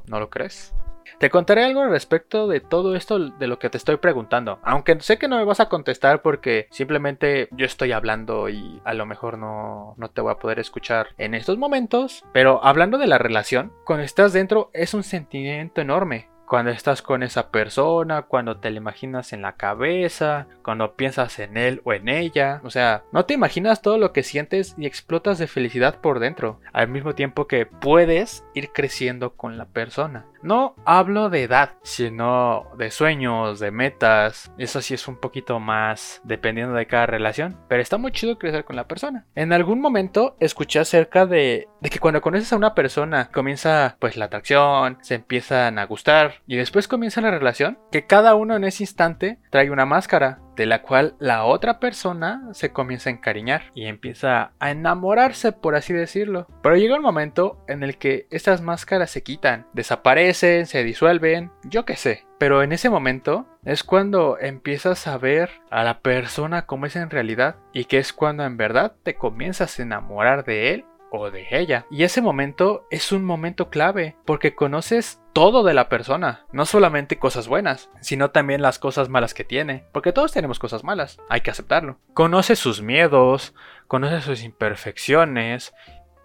¿no 0.07 0.19
lo 0.19 0.29
crees? 0.29 0.73
Te 1.17 1.29
contaré 1.29 1.65
algo 1.65 1.85
respecto 1.85 2.47
de 2.47 2.61
todo 2.61 2.95
esto 2.95 3.19
de 3.19 3.47
lo 3.47 3.59
que 3.59 3.69
te 3.69 3.77
estoy 3.77 3.97
preguntando, 3.97 4.59
aunque 4.63 4.99
sé 5.01 5.17
que 5.17 5.27
no 5.27 5.37
me 5.37 5.43
vas 5.43 5.59
a 5.59 5.67
contestar 5.67 6.21
porque 6.21 6.67
simplemente 6.71 7.49
yo 7.51 7.65
estoy 7.65 7.91
hablando 7.91 8.47
y 8.47 8.79
a 8.85 8.93
lo 8.93 9.05
mejor 9.05 9.37
no, 9.37 9.95
no 9.97 10.09
te 10.11 10.21
voy 10.21 10.31
a 10.31 10.37
poder 10.37 10.59
escuchar 10.59 11.07
en 11.17 11.33
estos 11.33 11.57
momentos, 11.57 12.23
pero 12.31 12.63
hablando 12.63 12.97
de 12.97 13.07
la 13.07 13.17
relación, 13.17 13.73
cuando 13.83 14.05
estás 14.05 14.31
dentro 14.31 14.69
es 14.73 14.93
un 14.93 15.03
sentimiento 15.03 15.81
enorme, 15.81 16.28
cuando 16.49 16.71
estás 16.71 17.03
con 17.03 17.21
esa 17.21 17.51
persona, 17.51 18.23
cuando 18.23 18.57
te 18.57 18.71
la 18.71 18.77
imaginas 18.77 19.33
en 19.33 19.43
la 19.43 19.53
cabeza, 19.53 20.47
cuando 20.63 20.95
piensas 20.95 21.37
en 21.37 21.57
él 21.57 21.79
o 21.83 21.93
en 21.93 22.09
ella. 22.09 22.59
O 22.63 22.71
sea, 22.71 23.03
no 23.11 23.25
te 23.25 23.35
imaginas 23.35 23.83
todo 23.83 23.99
lo 23.99 24.13
que 24.13 24.23
sientes 24.23 24.73
y 24.75 24.87
explotas 24.87 25.37
de 25.37 25.45
felicidad 25.45 26.01
por 26.01 26.19
dentro, 26.19 26.59
al 26.73 26.87
mismo 26.87 27.13
tiempo 27.13 27.45
que 27.45 27.67
puedes 27.67 28.43
ir 28.55 28.71
creciendo 28.73 29.35
con 29.35 29.59
la 29.59 29.65
persona. 29.65 30.25
No 30.41 30.75
hablo 30.85 31.29
de 31.29 31.43
edad, 31.43 31.73
sino 31.83 32.67
de 32.77 32.91
sueños, 32.91 33.59
de 33.59 33.71
metas. 33.71 34.51
Eso 34.57 34.81
sí 34.81 34.93
es 34.93 35.07
un 35.07 35.17
poquito 35.17 35.59
más 35.59 36.21
dependiendo 36.23 36.73
de 36.73 36.87
cada 36.87 37.05
relación. 37.05 37.57
Pero 37.67 37.81
está 37.81 37.97
muy 37.97 38.11
chido 38.11 38.37
crecer 38.37 38.65
con 38.65 38.75
la 38.75 38.87
persona. 38.87 39.25
En 39.35 39.53
algún 39.53 39.81
momento 39.81 40.35
escuché 40.39 40.79
acerca 40.79 41.25
de, 41.25 41.67
de 41.81 41.89
que 41.89 41.99
cuando 41.99 42.21
conoces 42.21 42.51
a 42.53 42.57
una 42.57 42.75
persona 42.75 43.29
comienza 43.31 43.97
pues 43.99 44.17
la 44.17 44.25
atracción, 44.25 44.97
se 45.01 45.15
empiezan 45.15 45.79
a 45.79 45.85
gustar 45.85 46.35
y 46.47 46.55
después 46.55 46.87
comienza 46.87 47.21
la 47.21 47.31
relación. 47.31 47.79
Que 47.91 48.05
cada 48.05 48.35
uno 48.35 48.55
en 48.55 48.63
ese 48.63 48.83
instante 48.83 49.39
trae 49.49 49.71
una 49.71 49.85
máscara 49.85 50.39
de 50.59 50.65
la 50.65 50.81
cual 50.81 51.15
la 51.19 51.45
otra 51.45 51.79
persona 51.79 52.49
se 52.51 52.73
comienza 52.73 53.09
a 53.09 53.13
encariñar 53.13 53.71
y 53.75 53.85
empieza 53.85 54.51
a 54.59 54.71
enamorarse, 54.71 55.53
por 55.53 55.73
así 55.75 55.93
decirlo. 55.93 56.47
Pero 56.61 56.75
llega 56.75 56.97
un 56.97 57.01
momento 57.01 57.63
en 57.69 57.81
el 57.81 57.97
que 57.97 58.27
estas 58.29 58.61
máscaras 58.61 59.09
se 59.09 59.23
quitan, 59.23 59.67
desaparecen, 59.71 60.65
se 60.65 60.83
disuelven, 60.83 61.49
yo 61.63 61.85
qué 61.85 61.95
sé. 61.95 62.25
Pero 62.39 62.61
en 62.61 62.73
ese 62.73 62.89
momento 62.89 63.47
Es 63.65 63.83
cuando 63.83 64.37
empiezas 64.39 65.05
a 65.05 65.17
ver 65.17 65.49
a 65.69 65.83
la 65.83 65.99
persona 65.99 66.65
como 66.65 66.85
es 66.85 66.95
en 66.95 67.09
realidad 67.09 67.57
y 67.73 67.85
que 67.85 67.97
es 67.97 68.13
cuando 68.13 68.45
en 68.45 68.55
verdad 68.55 68.95
te 69.03 69.15
comienzas 69.15 69.77
a 69.77 69.83
enamorar 69.83 70.45
de 70.45 70.73
él 70.73 70.85
o 71.11 71.31
de 71.31 71.47
ella. 71.51 71.85
Y 71.89 72.03
ese 72.03 72.21
momento 72.21 72.85
es 72.89 73.11
un 73.11 73.23
momento 73.23 73.69
clave 73.69 74.15
porque 74.25 74.55
conoces 74.55 75.21
todo 75.33 75.63
de 75.63 75.73
la 75.73 75.89
persona, 75.89 76.45
no 76.51 76.65
solamente 76.65 77.19
cosas 77.19 77.47
buenas, 77.47 77.89
sino 78.01 78.31
también 78.31 78.61
las 78.61 78.79
cosas 78.79 79.09
malas 79.09 79.33
que 79.33 79.43
tiene, 79.43 79.85
porque 79.91 80.11
todos 80.11 80.31
tenemos 80.31 80.59
cosas 80.59 80.83
malas, 80.83 81.19
hay 81.29 81.41
que 81.41 81.51
aceptarlo. 81.51 81.97
Conoces 82.13 82.59
sus 82.59 82.81
miedos, 82.81 83.53
conoces 83.87 84.23
sus 84.23 84.43
imperfecciones, 84.43 85.73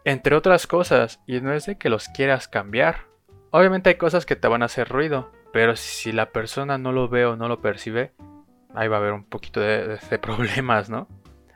entre 0.04 0.34
otras 0.34 0.66
cosas, 0.66 1.20
y 1.26 1.40
no 1.40 1.52
es 1.52 1.66
de 1.66 1.78
que 1.78 1.88
los 1.88 2.08
quieras 2.08 2.48
cambiar. 2.48 3.06
Obviamente 3.50 3.90
hay 3.90 3.96
cosas 3.96 4.26
que 4.26 4.36
te 4.36 4.48
van 4.48 4.62
a 4.62 4.66
hacer 4.66 4.88
ruido, 4.88 5.30
pero 5.52 5.76
si 5.76 6.12
la 6.12 6.30
persona 6.30 6.78
no 6.78 6.92
lo 6.92 7.08
ve 7.08 7.24
o 7.24 7.36
no 7.36 7.48
lo 7.48 7.60
percibe, 7.60 8.12
ahí 8.74 8.88
va 8.88 8.96
a 8.96 9.00
haber 9.00 9.12
un 9.12 9.24
poquito 9.24 9.60
de 9.60 10.18
problemas, 10.20 10.90
¿no? 10.90 11.08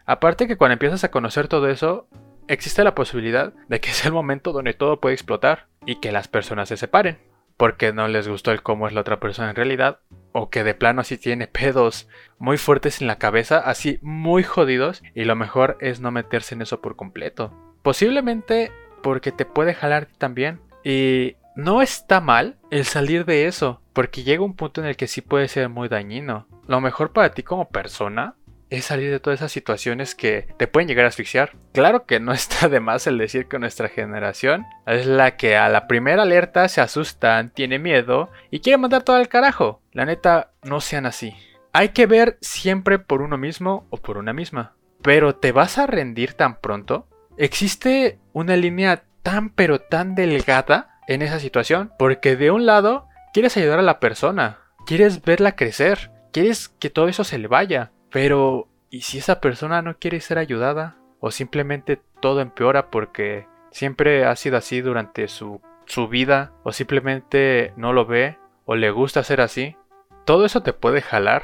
Aparte 0.06 0.46
que 0.46 0.56
cuando 0.56 0.72
empiezas 0.72 1.04
a 1.04 1.10
conocer 1.10 1.48
todo 1.48 1.68
eso, 1.68 2.08
existe 2.48 2.82
la 2.82 2.94
posibilidad 2.94 3.52
de 3.68 3.80
que 3.80 3.90
sea 3.92 4.08
el 4.08 4.14
momento 4.14 4.52
donde 4.52 4.74
todo 4.74 5.00
puede 5.00 5.14
explotar 5.14 5.66
y 5.86 5.96
que 5.96 6.12
las 6.12 6.28
personas 6.28 6.68
se 6.68 6.76
separen. 6.76 7.18
Porque 7.56 7.92
no 7.92 8.06
les 8.06 8.28
gustó 8.28 8.52
el 8.52 8.62
cómo 8.62 8.86
es 8.86 8.92
la 8.92 9.00
otra 9.00 9.18
persona 9.18 9.50
en 9.50 9.56
realidad. 9.56 9.98
O 10.32 10.48
que 10.48 10.62
de 10.62 10.74
plano 10.74 11.00
así 11.00 11.18
tiene 11.18 11.46
pedos 11.48 12.08
muy 12.38 12.56
fuertes 12.56 13.00
en 13.00 13.06
la 13.06 13.18
cabeza, 13.18 13.58
así 13.58 13.98
muy 14.02 14.42
jodidos. 14.42 15.02
Y 15.14 15.24
lo 15.24 15.36
mejor 15.36 15.76
es 15.80 16.00
no 16.00 16.10
meterse 16.10 16.54
en 16.54 16.62
eso 16.62 16.80
por 16.80 16.96
completo. 16.96 17.52
Posiblemente 17.82 18.72
porque 19.02 19.32
te 19.32 19.44
puede 19.44 19.74
jalar 19.74 20.06
también. 20.18 20.60
Y 20.84 21.36
no 21.56 21.82
está 21.82 22.20
mal 22.20 22.56
el 22.70 22.84
salir 22.84 23.24
de 23.24 23.46
eso. 23.46 23.82
Porque 23.92 24.22
llega 24.22 24.44
un 24.44 24.54
punto 24.54 24.80
en 24.80 24.86
el 24.86 24.96
que 24.96 25.08
sí 25.08 25.20
puede 25.20 25.48
ser 25.48 25.68
muy 25.68 25.88
dañino. 25.88 26.46
Lo 26.68 26.80
mejor 26.80 27.12
para 27.12 27.32
ti 27.32 27.42
como 27.42 27.68
persona 27.70 28.36
es 28.70 28.84
salir 28.86 29.10
de 29.10 29.20
todas 29.20 29.40
esas 29.40 29.52
situaciones 29.52 30.14
que 30.14 30.48
te 30.56 30.66
pueden 30.66 30.88
llegar 30.88 31.04
a 31.04 31.08
asfixiar. 31.08 31.52
Claro 31.72 32.06
que 32.06 32.20
no 32.20 32.32
está 32.34 32.68
de 32.68 32.80
más 32.80 33.06
el 33.06 33.18
decir 33.18 33.46
que 33.46 33.58
nuestra 33.58 33.88
generación 33.88 34.66
es 34.86 35.06
la 35.06 35.36
que 35.36 35.56
a 35.56 35.68
la 35.68 35.86
primera 35.86 36.22
alerta 36.22 36.68
se 36.68 36.80
asustan, 36.80 37.50
tiene 37.50 37.78
miedo 37.78 38.30
y 38.50 38.60
quiere 38.60 38.78
mandar 38.78 39.02
todo 39.02 39.16
al 39.16 39.28
carajo. 39.28 39.82
La 39.92 40.04
neta, 40.04 40.52
no 40.62 40.80
sean 40.80 41.06
así. 41.06 41.34
Hay 41.72 41.90
que 41.90 42.06
ver 42.06 42.38
siempre 42.40 42.98
por 42.98 43.22
uno 43.22 43.38
mismo 43.38 43.86
o 43.90 43.98
por 43.98 44.18
una 44.18 44.32
misma. 44.32 44.74
Pero 45.02 45.36
¿te 45.36 45.52
vas 45.52 45.78
a 45.78 45.86
rendir 45.86 46.34
tan 46.34 46.60
pronto? 46.60 47.06
Existe 47.36 48.18
una 48.32 48.56
línea 48.56 49.04
tan 49.22 49.50
pero 49.50 49.80
tan 49.80 50.14
delgada 50.14 50.98
en 51.06 51.22
esa 51.22 51.38
situación 51.38 51.92
porque 51.98 52.36
de 52.36 52.50
un 52.50 52.66
lado 52.66 53.06
quieres 53.32 53.56
ayudar 53.56 53.78
a 53.78 53.82
la 53.82 54.00
persona, 54.00 54.58
quieres 54.86 55.22
verla 55.22 55.54
crecer, 55.54 56.10
quieres 56.32 56.68
que 56.68 56.90
todo 56.90 57.08
eso 57.08 57.24
se 57.24 57.38
le 57.38 57.46
vaya, 57.46 57.92
pero, 58.10 58.68
¿y 58.90 59.02
si 59.02 59.18
esa 59.18 59.40
persona 59.40 59.82
no 59.82 59.98
quiere 59.98 60.20
ser 60.20 60.38
ayudada? 60.38 60.96
¿O 61.20 61.30
simplemente 61.30 62.00
todo 62.20 62.40
empeora 62.40 62.90
porque 62.90 63.46
siempre 63.70 64.24
ha 64.24 64.34
sido 64.36 64.56
así 64.56 64.80
durante 64.80 65.28
su, 65.28 65.60
su 65.86 66.08
vida? 66.08 66.52
¿O 66.62 66.72
simplemente 66.72 67.72
no 67.76 67.92
lo 67.92 68.06
ve? 68.06 68.38
¿O 68.64 68.76
le 68.76 68.90
gusta 68.90 69.24
ser 69.24 69.40
así? 69.40 69.76
Todo 70.24 70.44
eso 70.44 70.62
te 70.62 70.72
puede 70.72 71.02
jalar 71.02 71.42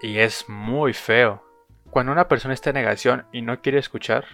y 0.00 0.18
es 0.18 0.48
muy 0.48 0.92
feo. 0.92 1.42
Cuando 1.90 2.12
una 2.12 2.28
persona 2.28 2.54
está 2.54 2.70
en 2.70 2.74
negación 2.74 3.26
y 3.32 3.42
no 3.42 3.60
quiere 3.60 3.78
escuchar, 3.78 4.24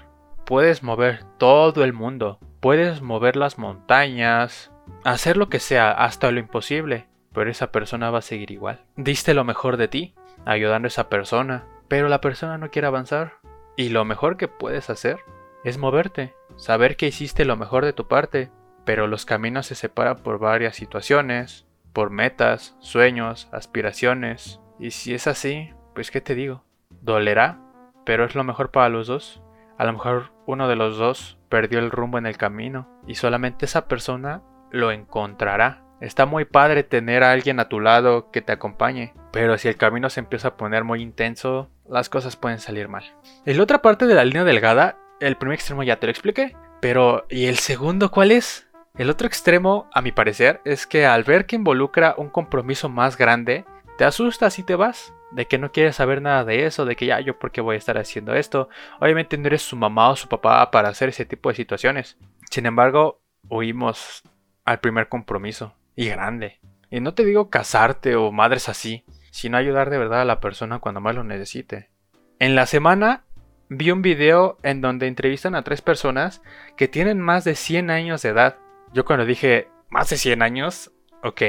puedes 0.44 0.82
mover 0.82 1.24
todo 1.38 1.84
el 1.84 1.92
mundo, 1.92 2.38
puedes 2.60 3.00
mover 3.00 3.36
las 3.36 3.58
montañas, 3.58 4.72
hacer 5.04 5.36
lo 5.36 5.48
que 5.48 5.60
sea, 5.60 5.92
hasta 5.92 6.30
lo 6.30 6.40
imposible, 6.40 7.06
pero 7.32 7.50
esa 7.50 7.72
persona 7.72 8.10
va 8.10 8.18
a 8.18 8.22
seguir 8.22 8.50
igual. 8.50 8.80
Diste 8.96 9.34
lo 9.34 9.44
mejor 9.44 9.76
de 9.76 9.88
ti, 9.88 10.14
ayudando 10.44 10.86
a 10.86 10.88
esa 10.88 11.08
persona, 11.08 11.64
pero 11.88 12.08
la 12.08 12.20
persona 12.20 12.58
no 12.58 12.70
quiere 12.70 12.88
avanzar. 12.88 13.34
Y 13.76 13.88
lo 13.88 14.04
mejor 14.04 14.36
que 14.36 14.48
puedes 14.48 14.90
hacer 14.90 15.20
es 15.64 15.78
moverte, 15.78 16.34
saber 16.56 16.96
que 16.96 17.06
hiciste 17.06 17.44
lo 17.44 17.56
mejor 17.56 17.84
de 17.84 17.92
tu 17.92 18.06
parte, 18.06 18.50
pero 18.84 19.06
los 19.06 19.24
caminos 19.24 19.66
se 19.66 19.74
separan 19.74 20.18
por 20.18 20.38
varias 20.38 20.76
situaciones, 20.76 21.66
por 21.92 22.10
metas, 22.10 22.76
sueños, 22.80 23.48
aspiraciones. 23.52 24.60
Y 24.78 24.90
si 24.90 25.14
es 25.14 25.26
así, 25.26 25.70
pues 25.94 26.10
qué 26.10 26.20
te 26.20 26.34
digo, 26.34 26.64
dolerá, 27.00 27.60
pero 28.04 28.24
es 28.24 28.34
lo 28.34 28.44
mejor 28.44 28.70
para 28.70 28.88
los 28.88 29.06
dos. 29.06 29.42
A 29.78 29.84
lo 29.84 29.92
mejor 29.92 30.32
uno 30.46 30.68
de 30.68 30.76
los 30.76 30.98
dos 30.98 31.38
perdió 31.48 31.78
el 31.78 31.90
rumbo 31.90 32.18
en 32.18 32.26
el 32.26 32.36
camino 32.36 32.88
y 33.06 33.14
solamente 33.14 33.64
esa 33.64 33.86
persona 33.88 34.42
lo 34.70 34.90
encontrará 34.90 35.81
Está 36.02 36.26
muy 36.26 36.44
padre 36.44 36.82
tener 36.82 37.22
a 37.22 37.30
alguien 37.30 37.60
a 37.60 37.68
tu 37.68 37.78
lado 37.78 38.32
que 38.32 38.42
te 38.42 38.50
acompañe, 38.50 39.14
pero 39.30 39.56
si 39.56 39.68
el 39.68 39.76
camino 39.76 40.10
se 40.10 40.18
empieza 40.18 40.48
a 40.48 40.56
poner 40.56 40.82
muy 40.82 41.00
intenso, 41.00 41.70
las 41.88 42.08
cosas 42.08 42.34
pueden 42.34 42.58
salir 42.58 42.88
mal. 42.88 43.04
En 43.46 43.56
la 43.56 43.62
otra 43.62 43.82
parte 43.82 44.08
de 44.08 44.14
la 44.16 44.24
línea 44.24 44.42
delgada, 44.42 44.98
el 45.20 45.36
primer 45.36 45.54
extremo 45.54 45.84
ya 45.84 46.00
te 46.00 46.08
lo 46.08 46.10
expliqué, 46.10 46.56
pero 46.80 47.24
¿y 47.30 47.46
el 47.46 47.58
segundo 47.58 48.10
cuál 48.10 48.32
es? 48.32 48.68
El 48.98 49.10
otro 49.10 49.28
extremo, 49.28 49.88
a 49.94 50.02
mi 50.02 50.10
parecer, 50.10 50.60
es 50.64 50.88
que 50.88 51.06
al 51.06 51.22
ver 51.22 51.46
que 51.46 51.54
involucra 51.54 52.16
un 52.18 52.30
compromiso 52.30 52.88
más 52.88 53.16
grande, 53.16 53.64
te 53.96 54.04
asustas 54.04 54.58
y 54.58 54.64
te 54.64 54.74
vas. 54.74 55.14
De 55.30 55.46
que 55.46 55.56
no 55.56 55.70
quieres 55.70 55.94
saber 55.94 56.20
nada 56.20 56.44
de 56.44 56.66
eso, 56.66 56.84
de 56.84 56.96
que 56.96 57.06
ya 57.06 57.20
yo 57.20 57.38
por 57.38 57.52
qué 57.52 57.60
voy 57.60 57.76
a 57.76 57.78
estar 57.78 57.96
haciendo 57.96 58.34
esto. 58.34 58.68
Obviamente 58.98 59.38
no 59.38 59.46
eres 59.46 59.62
su 59.62 59.76
mamá 59.76 60.10
o 60.10 60.16
su 60.16 60.28
papá 60.28 60.68
para 60.72 60.88
hacer 60.88 61.10
ese 61.10 61.24
tipo 61.26 61.48
de 61.48 61.54
situaciones. 61.54 62.18
Sin 62.50 62.66
embargo, 62.66 63.20
huimos 63.48 64.24
al 64.64 64.80
primer 64.80 65.08
compromiso 65.08 65.74
y 65.96 66.08
grande. 66.08 66.60
Y 66.90 67.00
no 67.00 67.14
te 67.14 67.24
digo 67.24 67.50
casarte 67.50 68.16
o 68.16 68.32
madres 68.32 68.68
así, 68.68 69.04
sino 69.30 69.56
ayudar 69.56 69.90
de 69.90 69.98
verdad 69.98 70.22
a 70.22 70.26
la 70.26 70.40
persona 70.40 70.78
cuando 70.78 71.00
más 71.00 71.14
lo 71.14 71.24
necesite. 71.24 71.90
En 72.38 72.54
la 72.54 72.66
semana 72.66 73.24
vi 73.68 73.90
un 73.90 74.02
video 74.02 74.58
en 74.62 74.80
donde 74.80 75.06
entrevistan 75.06 75.54
a 75.54 75.62
tres 75.62 75.80
personas 75.80 76.42
que 76.76 76.88
tienen 76.88 77.20
más 77.20 77.44
de 77.44 77.54
100 77.54 77.90
años 77.90 78.22
de 78.22 78.30
edad. 78.30 78.58
Yo 78.92 79.04
cuando 79.04 79.24
dije, 79.24 79.68
más 79.88 80.10
de 80.10 80.16
100 80.16 80.42
años, 80.42 80.92
ok. 81.22 81.42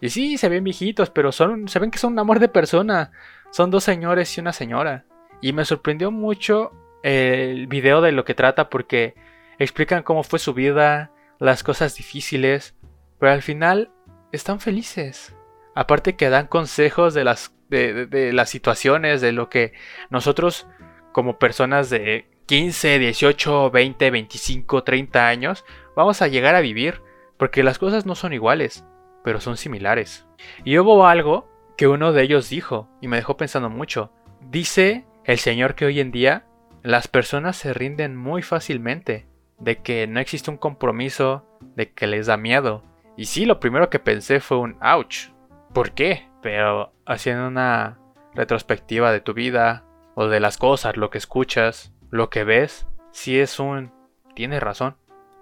Y 0.00 0.10
sí, 0.10 0.38
se 0.38 0.48
ven 0.48 0.64
viejitos, 0.64 1.10
pero 1.10 1.32
son, 1.32 1.68
se 1.68 1.78
ven 1.78 1.90
que 1.90 1.98
son 1.98 2.12
un 2.12 2.18
amor 2.18 2.38
de 2.38 2.48
persona. 2.48 3.10
Son 3.50 3.70
dos 3.70 3.84
señores 3.84 4.36
y 4.36 4.40
una 4.40 4.52
señora. 4.52 5.04
Y 5.40 5.52
me 5.52 5.64
sorprendió 5.64 6.10
mucho 6.10 6.72
el 7.02 7.66
video 7.66 8.00
de 8.00 8.12
lo 8.12 8.24
que 8.24 8.34
trata 8.34 8.70
porque 8.70 9.14
explican 9.58 10.02
cómo 10.02 10.22
fue 10.22 10.38
su 10.38 10.54
vida, 10.54 11.10
las 11.38 11.62
cosas 11.62 11.96
difíciles, 11.96 12.75
pero 13.18 13.32
al 13.32 13.42
final 13.42 13.90
están 14.32 14.60
felices. 14.60 15.34
Aparte 15.74 16.16
que 16.16 16.30
dan 16.30 16.46
consejos 16.46 17.14
de 17.14 17.24
las, 17.24 17.54
de, 17.68 18.30
las 18.32 18.50
situaciones, 18.50 19.20
de 19.20 19.32
lo 19.32 19.48
que 19.48 19.72
nosotros 20.10 20.66
como 21.12 21.38
personas 21.38 21.90
de 21.90 22.28
15, 22.46 22.98
18, 22.98 23.70
20, 23.70 24.10
25, 24.10 24.84
30 24.84 25.28
años 25.28 25.64
vamos 25.94 26.22
a 26.22 26.28
llegar 26.28 26.54
a 26.54 26.60
vivir. 26.60 27.02
Porque 27.36 27.62
las 27.62 27.78
cosas 27.78 28.06
no 28.06 28.14
son 28.14 28.32
iguales, 28.32 28.86
pero 29.22 29.40
son 29.40 29.58
similares. 29.58 30.26
Y 30.64 30.78
hubo 30.78 31.06
algo 31.06 31.50
que 31.76 31.86
uno 31.86 32.14
de 32.14 32.22
ellos 32.22 32.48
dijo 32.48 32.88
y 33.02 33.08
me 33.08 33.16
dejó 33.16 33.36
pensando 33.36 33.68
mucho. 33.68 34.10
Dice 34.40 35.04
el 35.24 35.38
Señor 35.38 35.74
que 35.74 35.84
hoy 35.84 36.00
en 36.00 36.12
día 36.12 36.46
las 36.82 37.08
personas 37.08 37.56
se 37.56 37.74
rinden 37.74 38.16
muy 38.16 38.42
fácilmente, 38.42 39.26
de 39.58 39.82
que 39.82 40.06
no 40.06 40.20
existe 40.20 40.50
un 40.50 40.56
compromiso, 40.56 41.44
de 41.74 41.92
que 41.92 42.06
les 42.06 42.26
da 42.26 42.36
miedo, 42.36 42.84
y 43.16 43.26
sí, 43.26 43.46
lo 43.46 43.60
primero 43.60 43.88
que 43.88 43.98
pensé 43.98 44.40
fue 44.40 44.58
un 44.58 44.76
ouch. 44.82 45.30
¿Por 45.72 45.92
qué? 45.92 46.28
Pero 46.42 46.92
haciendo 47.06 47.48
una 47.48 47.98
retrospectiva 48.34 49.10
de 49.10 49.20
tu 49.20 49.32
vida 49.32 49.84
o 50.14 50.28
de 50.28 50.40
las 50.40 50.58
cosas, 50.58 50.96
lo 50.96 51.10
que 51.10 51.18
escuchas, 51.18 51.94
lo 52.10 52.28
que 52.28 52.44
ves, 52.44 52.86
sí 53.12 53.38
es 53.38 53.58
un... 53.58 53.92
Tienes 54.34 54.62
razón. 54.62 54.96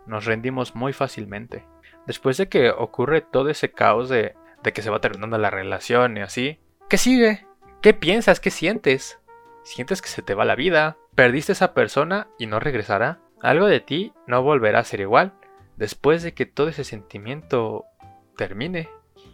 Nos 0.07 0.25
rendimos 0.25 0.77
muy 0.77 0.93
fácilmente. 0.93 1.67
Después 2.07 2.37
de 2.37 2.49
que 2.49 2.71
ocurre 2.71 3.23
todo 3.23 3.49
ese 3.49 3.73
caos 3.73 4.09
de, 4.09 4.37
de 4.63 4.73
que 4.73 4.83
se 4.83 4.91
va 4.91 5.01
terminando 5.01 5.39
la 5.39 5.51
relación 5.51 6.17
y 6.17 6.21
así, 6.21 6.61
¿qué 6.89 6.97
sigue? 6.97 7.47
¿Qué 7.83 7.93
piensas? 7.93 8.39
¿Qué 8.39 8.51
sientes? 8.51 9.21
¿Sientes 9.65 10.01
que 10.01 10.09
se 10.09 10.23
te 10.23 10.35
va 10.35 10.45
la 10.45 10.55
vida? 10.55 10.97
¿Perdiste 11.15 11.53
esa 11.53 11.75
persona 11.75 12.29
y 12.39 12.47
no 12.47 12.61
regresará? 12.61 13.21
Algo 13.41 13.67
de 13.67 13.81
ti 13.81 14.13
no 14.27 14.43
volverá 14.43 14.81
a 14.81 14.85
ser 14.85 15.01
igual 15.01 15.35
después 15.77 16.23
de 16.23 16.35
que 16.35 16.47
todo 16.47 16.69
ese 16.69 16.85
sentimiento 16.85 17.85
termine. 18.37 18.89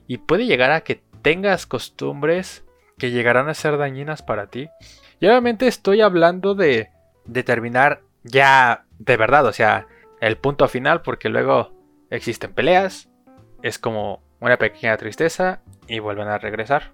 Y 0.06 0.18
puede 0.18 0.46
llegar 0.46 0.72
a 0.72 0.82
que 0.82 1.02
tengas 1.22 1.66
costumbres 1.66 2.64
que 2.98 3.10
llegarán 3.10 3.48
a 3.48 3.54
ser 3.54 3.78
dañinas 3.78 4.22
para 4.22 4.48
ti. 4.48 4.68
Y 5.20 5.26
obviamente 5.26 5.66
estoy 5.66 6.00
hablando 6.00 6.54
de, 6.54 6.90
de 7.24 7.42
terminar 7.42 8.02
ya 8.22 8.84
de 8.98 9.16
verdad, 9.16 9.46
o 9.46 9.52
sea, 9.52 9.86
el 10.20 10.36
punto 10.36 10.68
final, 10.68 11.02
porque 11.02 11.28
luego 11.28 11.72
existen 12.10 12.52
peleas, 12.52 13.08
es 13.62 13.78
como 13.78 14.22
una 14.40 14.58
pequeña 14.58 14.96
tristeza 14.96 15.62
y 15.86 15.98
vuelven 15.98 16.28
a 16.28 16.38
regresar. 16.38 16.92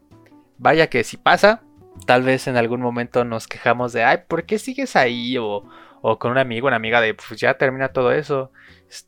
Vaya 0.58 0.88
que 0.88 1.04
si 1.04 1.16
pasa, 1.16 1.62
tal 2.06 2.22
vez 2.22 2.46
en 2.46 2.56
algún 2.56 2.80
momento 2.80 3.24
nos 3.24 3.48
quejamos 3.48 3.92
de, 3.92 4.04
ay, 4.04 4.18
¿por 4.28 4.44
qué 4.44 4.58
sigues 4.58 4.96
ahí? 4.96 5.36
O, 5.38 5.64
o 6.02 6.18
con 6.18 6.30
un 6.30 6.38
amigo, 6.38 6.68
una 6.68 6.76
amiga 6.76 7.00
de, 7.00 7.14
pues 7.14 7.40
ya 7.40 7.54
termina 7.54 7.88
todo 7.88 8.12
eso. 8.12 8.52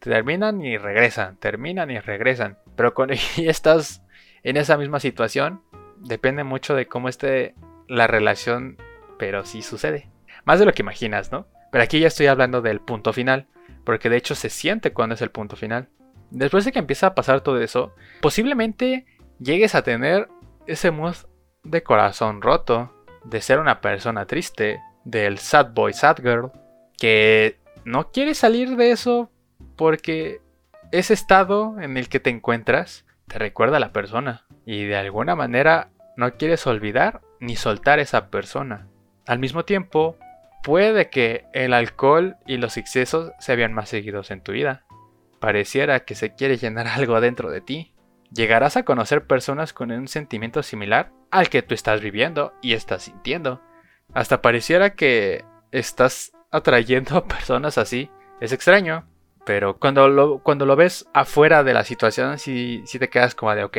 Terminan 0.00 0.62
y 0.62 0.76
regresan, 0.78 1.36
terminan 1.36 1.90
y 1.90 1.98
regresan. 1.98 2.58
Pero 2.76 2.94
cuando 2.94 3.14
estás 3.38 4.02
en 4.42 4.56
esa 4.56 4.76
misma 4.76 5.00
situación, 5.00 5.62
Depende 6.00 6.44
mucho 6.44 6.74
de 6.74 6.86
cómo 6.86 7.08
esté 7.08 7.54
la 7.88 8.06
relación, 8.06 8.76
pero 9.18 9.44
sí 9.44 9.62
sucede. 9.62 10.08
Más 10.44 10.58
de 10.58 10.66
lo 10.66 10.72
que 10.72 10.82
imaginas, 10.82 11.32
¿no? 11.32 11.46
Pero 11.72 11.84
aquí 11.84 12.00
ya 12.00 12.08
estoy 12.08 12.26
hablando 12.26 12.62
del 12.62 12.80
punto 12.80 13.12
final, 13.12 13.46
porque 13.84 14.08
de 14.08 14.16
hecho 14.16 14.34
se 14.34 14.48
siente 14.48 14.92
cuando 14.92 15.14
es 15.14 15.22
el 15.22 15.30
punto 15.30 15.56
final. 15.56 15.88
Después 16.30 16.64
de 16.64 16.72
que 16.72 16.78
empieza 16.78 17.08
a 17.08 17.14
pasar 17.14 17.40
todo 17.40 17.60
eso, 17.60 17.94
posiblemente 18.20 19.06
llegues 19.40 19.74
a 19.74 19.82
tener 19.82 20.28
ese 20.66 20.90
mood 20.90 21.16
de 21.64 21.82
corazón 21.82 22.42
roto, 22.42 22.94
de 23.24 23.40
ser 23.40 23.58
una 23.58 23.80
persona 23.80 24.26
triste, 24.26 24.80
del 25.04 25.38
sad 25.38 25.72
boy, 25.72 25.92
sad 25.92 26.18
girl, 26.18 26.52
que 26.96 27.58
no 27.84 28.10
quiere 28.10 28.34
salir 28.34 28.76
de 28.76 28.92
eso 28.92 29.30
porque 29.78 30.42
ese 30.92 31.14
estado 31.14 31.80
en 31.80 31.96
el 31.96 32.10
que 32.10 32.20
te 32.20 32.28
encuentras 32.28 33.06
te 33.28 33.38
recuerda 33.38 33.78
a 33.78 33.80
la 33.80 33.92
persona 33.92 34.44
y 34.66 34.84
de 34.84 34.96
alguna 34.96 35.36
manera 35.36 35.90
no 36.16 36.32
quieres 36.34 36.66
olvidar 36.66 37.22
ni 37.40 37.56
soltar 37.56 38.00
esa 38.00 38.28
persona. 38.28 38.88
Al 39.26 39.38
mismo 39.38 39.64
tiempo, 39.64 40.18
puede 40.62 41.10
que 41.10 41.46
el 41.52 41.72
alcohol 41.72 42.36
y 42.46 42.56
los 42.56 42.76
excesos 42.76 43.30
se 43.38 43.54
vean 43.54 43.72
más 43.72 43.88
seguidos 43.88 44.30
en 44.30 44.42
tu 44.42 44.52
vida. 44.52 44.84
Pareciera 45.38 46.00
que 46.00 46.16
se 46.16 46.34
quiere 46.34 46.56
llenar 46.56 46.86
algo 46.88 47.20
dentro 47.20 47.50
de 47.50 47.60
ti. 47.60 47.94
Llegarás 48.32 48.76
a 48.76 48.82
conocer 48.82 49.26
personas 49.26 49.72
con 49.72 49.92
un 49.92 50.08
sentimiento 50.08 50.62
similar 50.62 51.12
al 51.30 51.48
que 51.48 51.62
tú 51.62 51.74
estás 51.74 52.00
viviendo 52.00 52.52
y 52.60 52.72
estás 52.72 53.04
sintiendo. 53.04 53.62
Hasta 54.12 54.42
pareciera 54.42 54.94
que 54.94 55.44
estás 55.70 56.32
atrayendo 56.50 57.16
a 57.16 57.24
personas 57.28 57.78
así. 57.78 58.10
Es 58.40 58.52
extraño, 58.52 59.06
pero 59.48 59.78
cuando 59.78 60.10
lo, 60.10 60.40
cuando 60.40 60.66
lo 60.66 60.76
ves 60.76 61.08
afuera 61.14 61.64
de 61.64 61.72
la 61.72 61.82
situación, 61.82 62.38
sí, 62.38 62.84
te 62.86 63.08
quedas 63.08 63.34
como 63.34 63.54
de, 63.54 63.64
ok, 63.64 63.78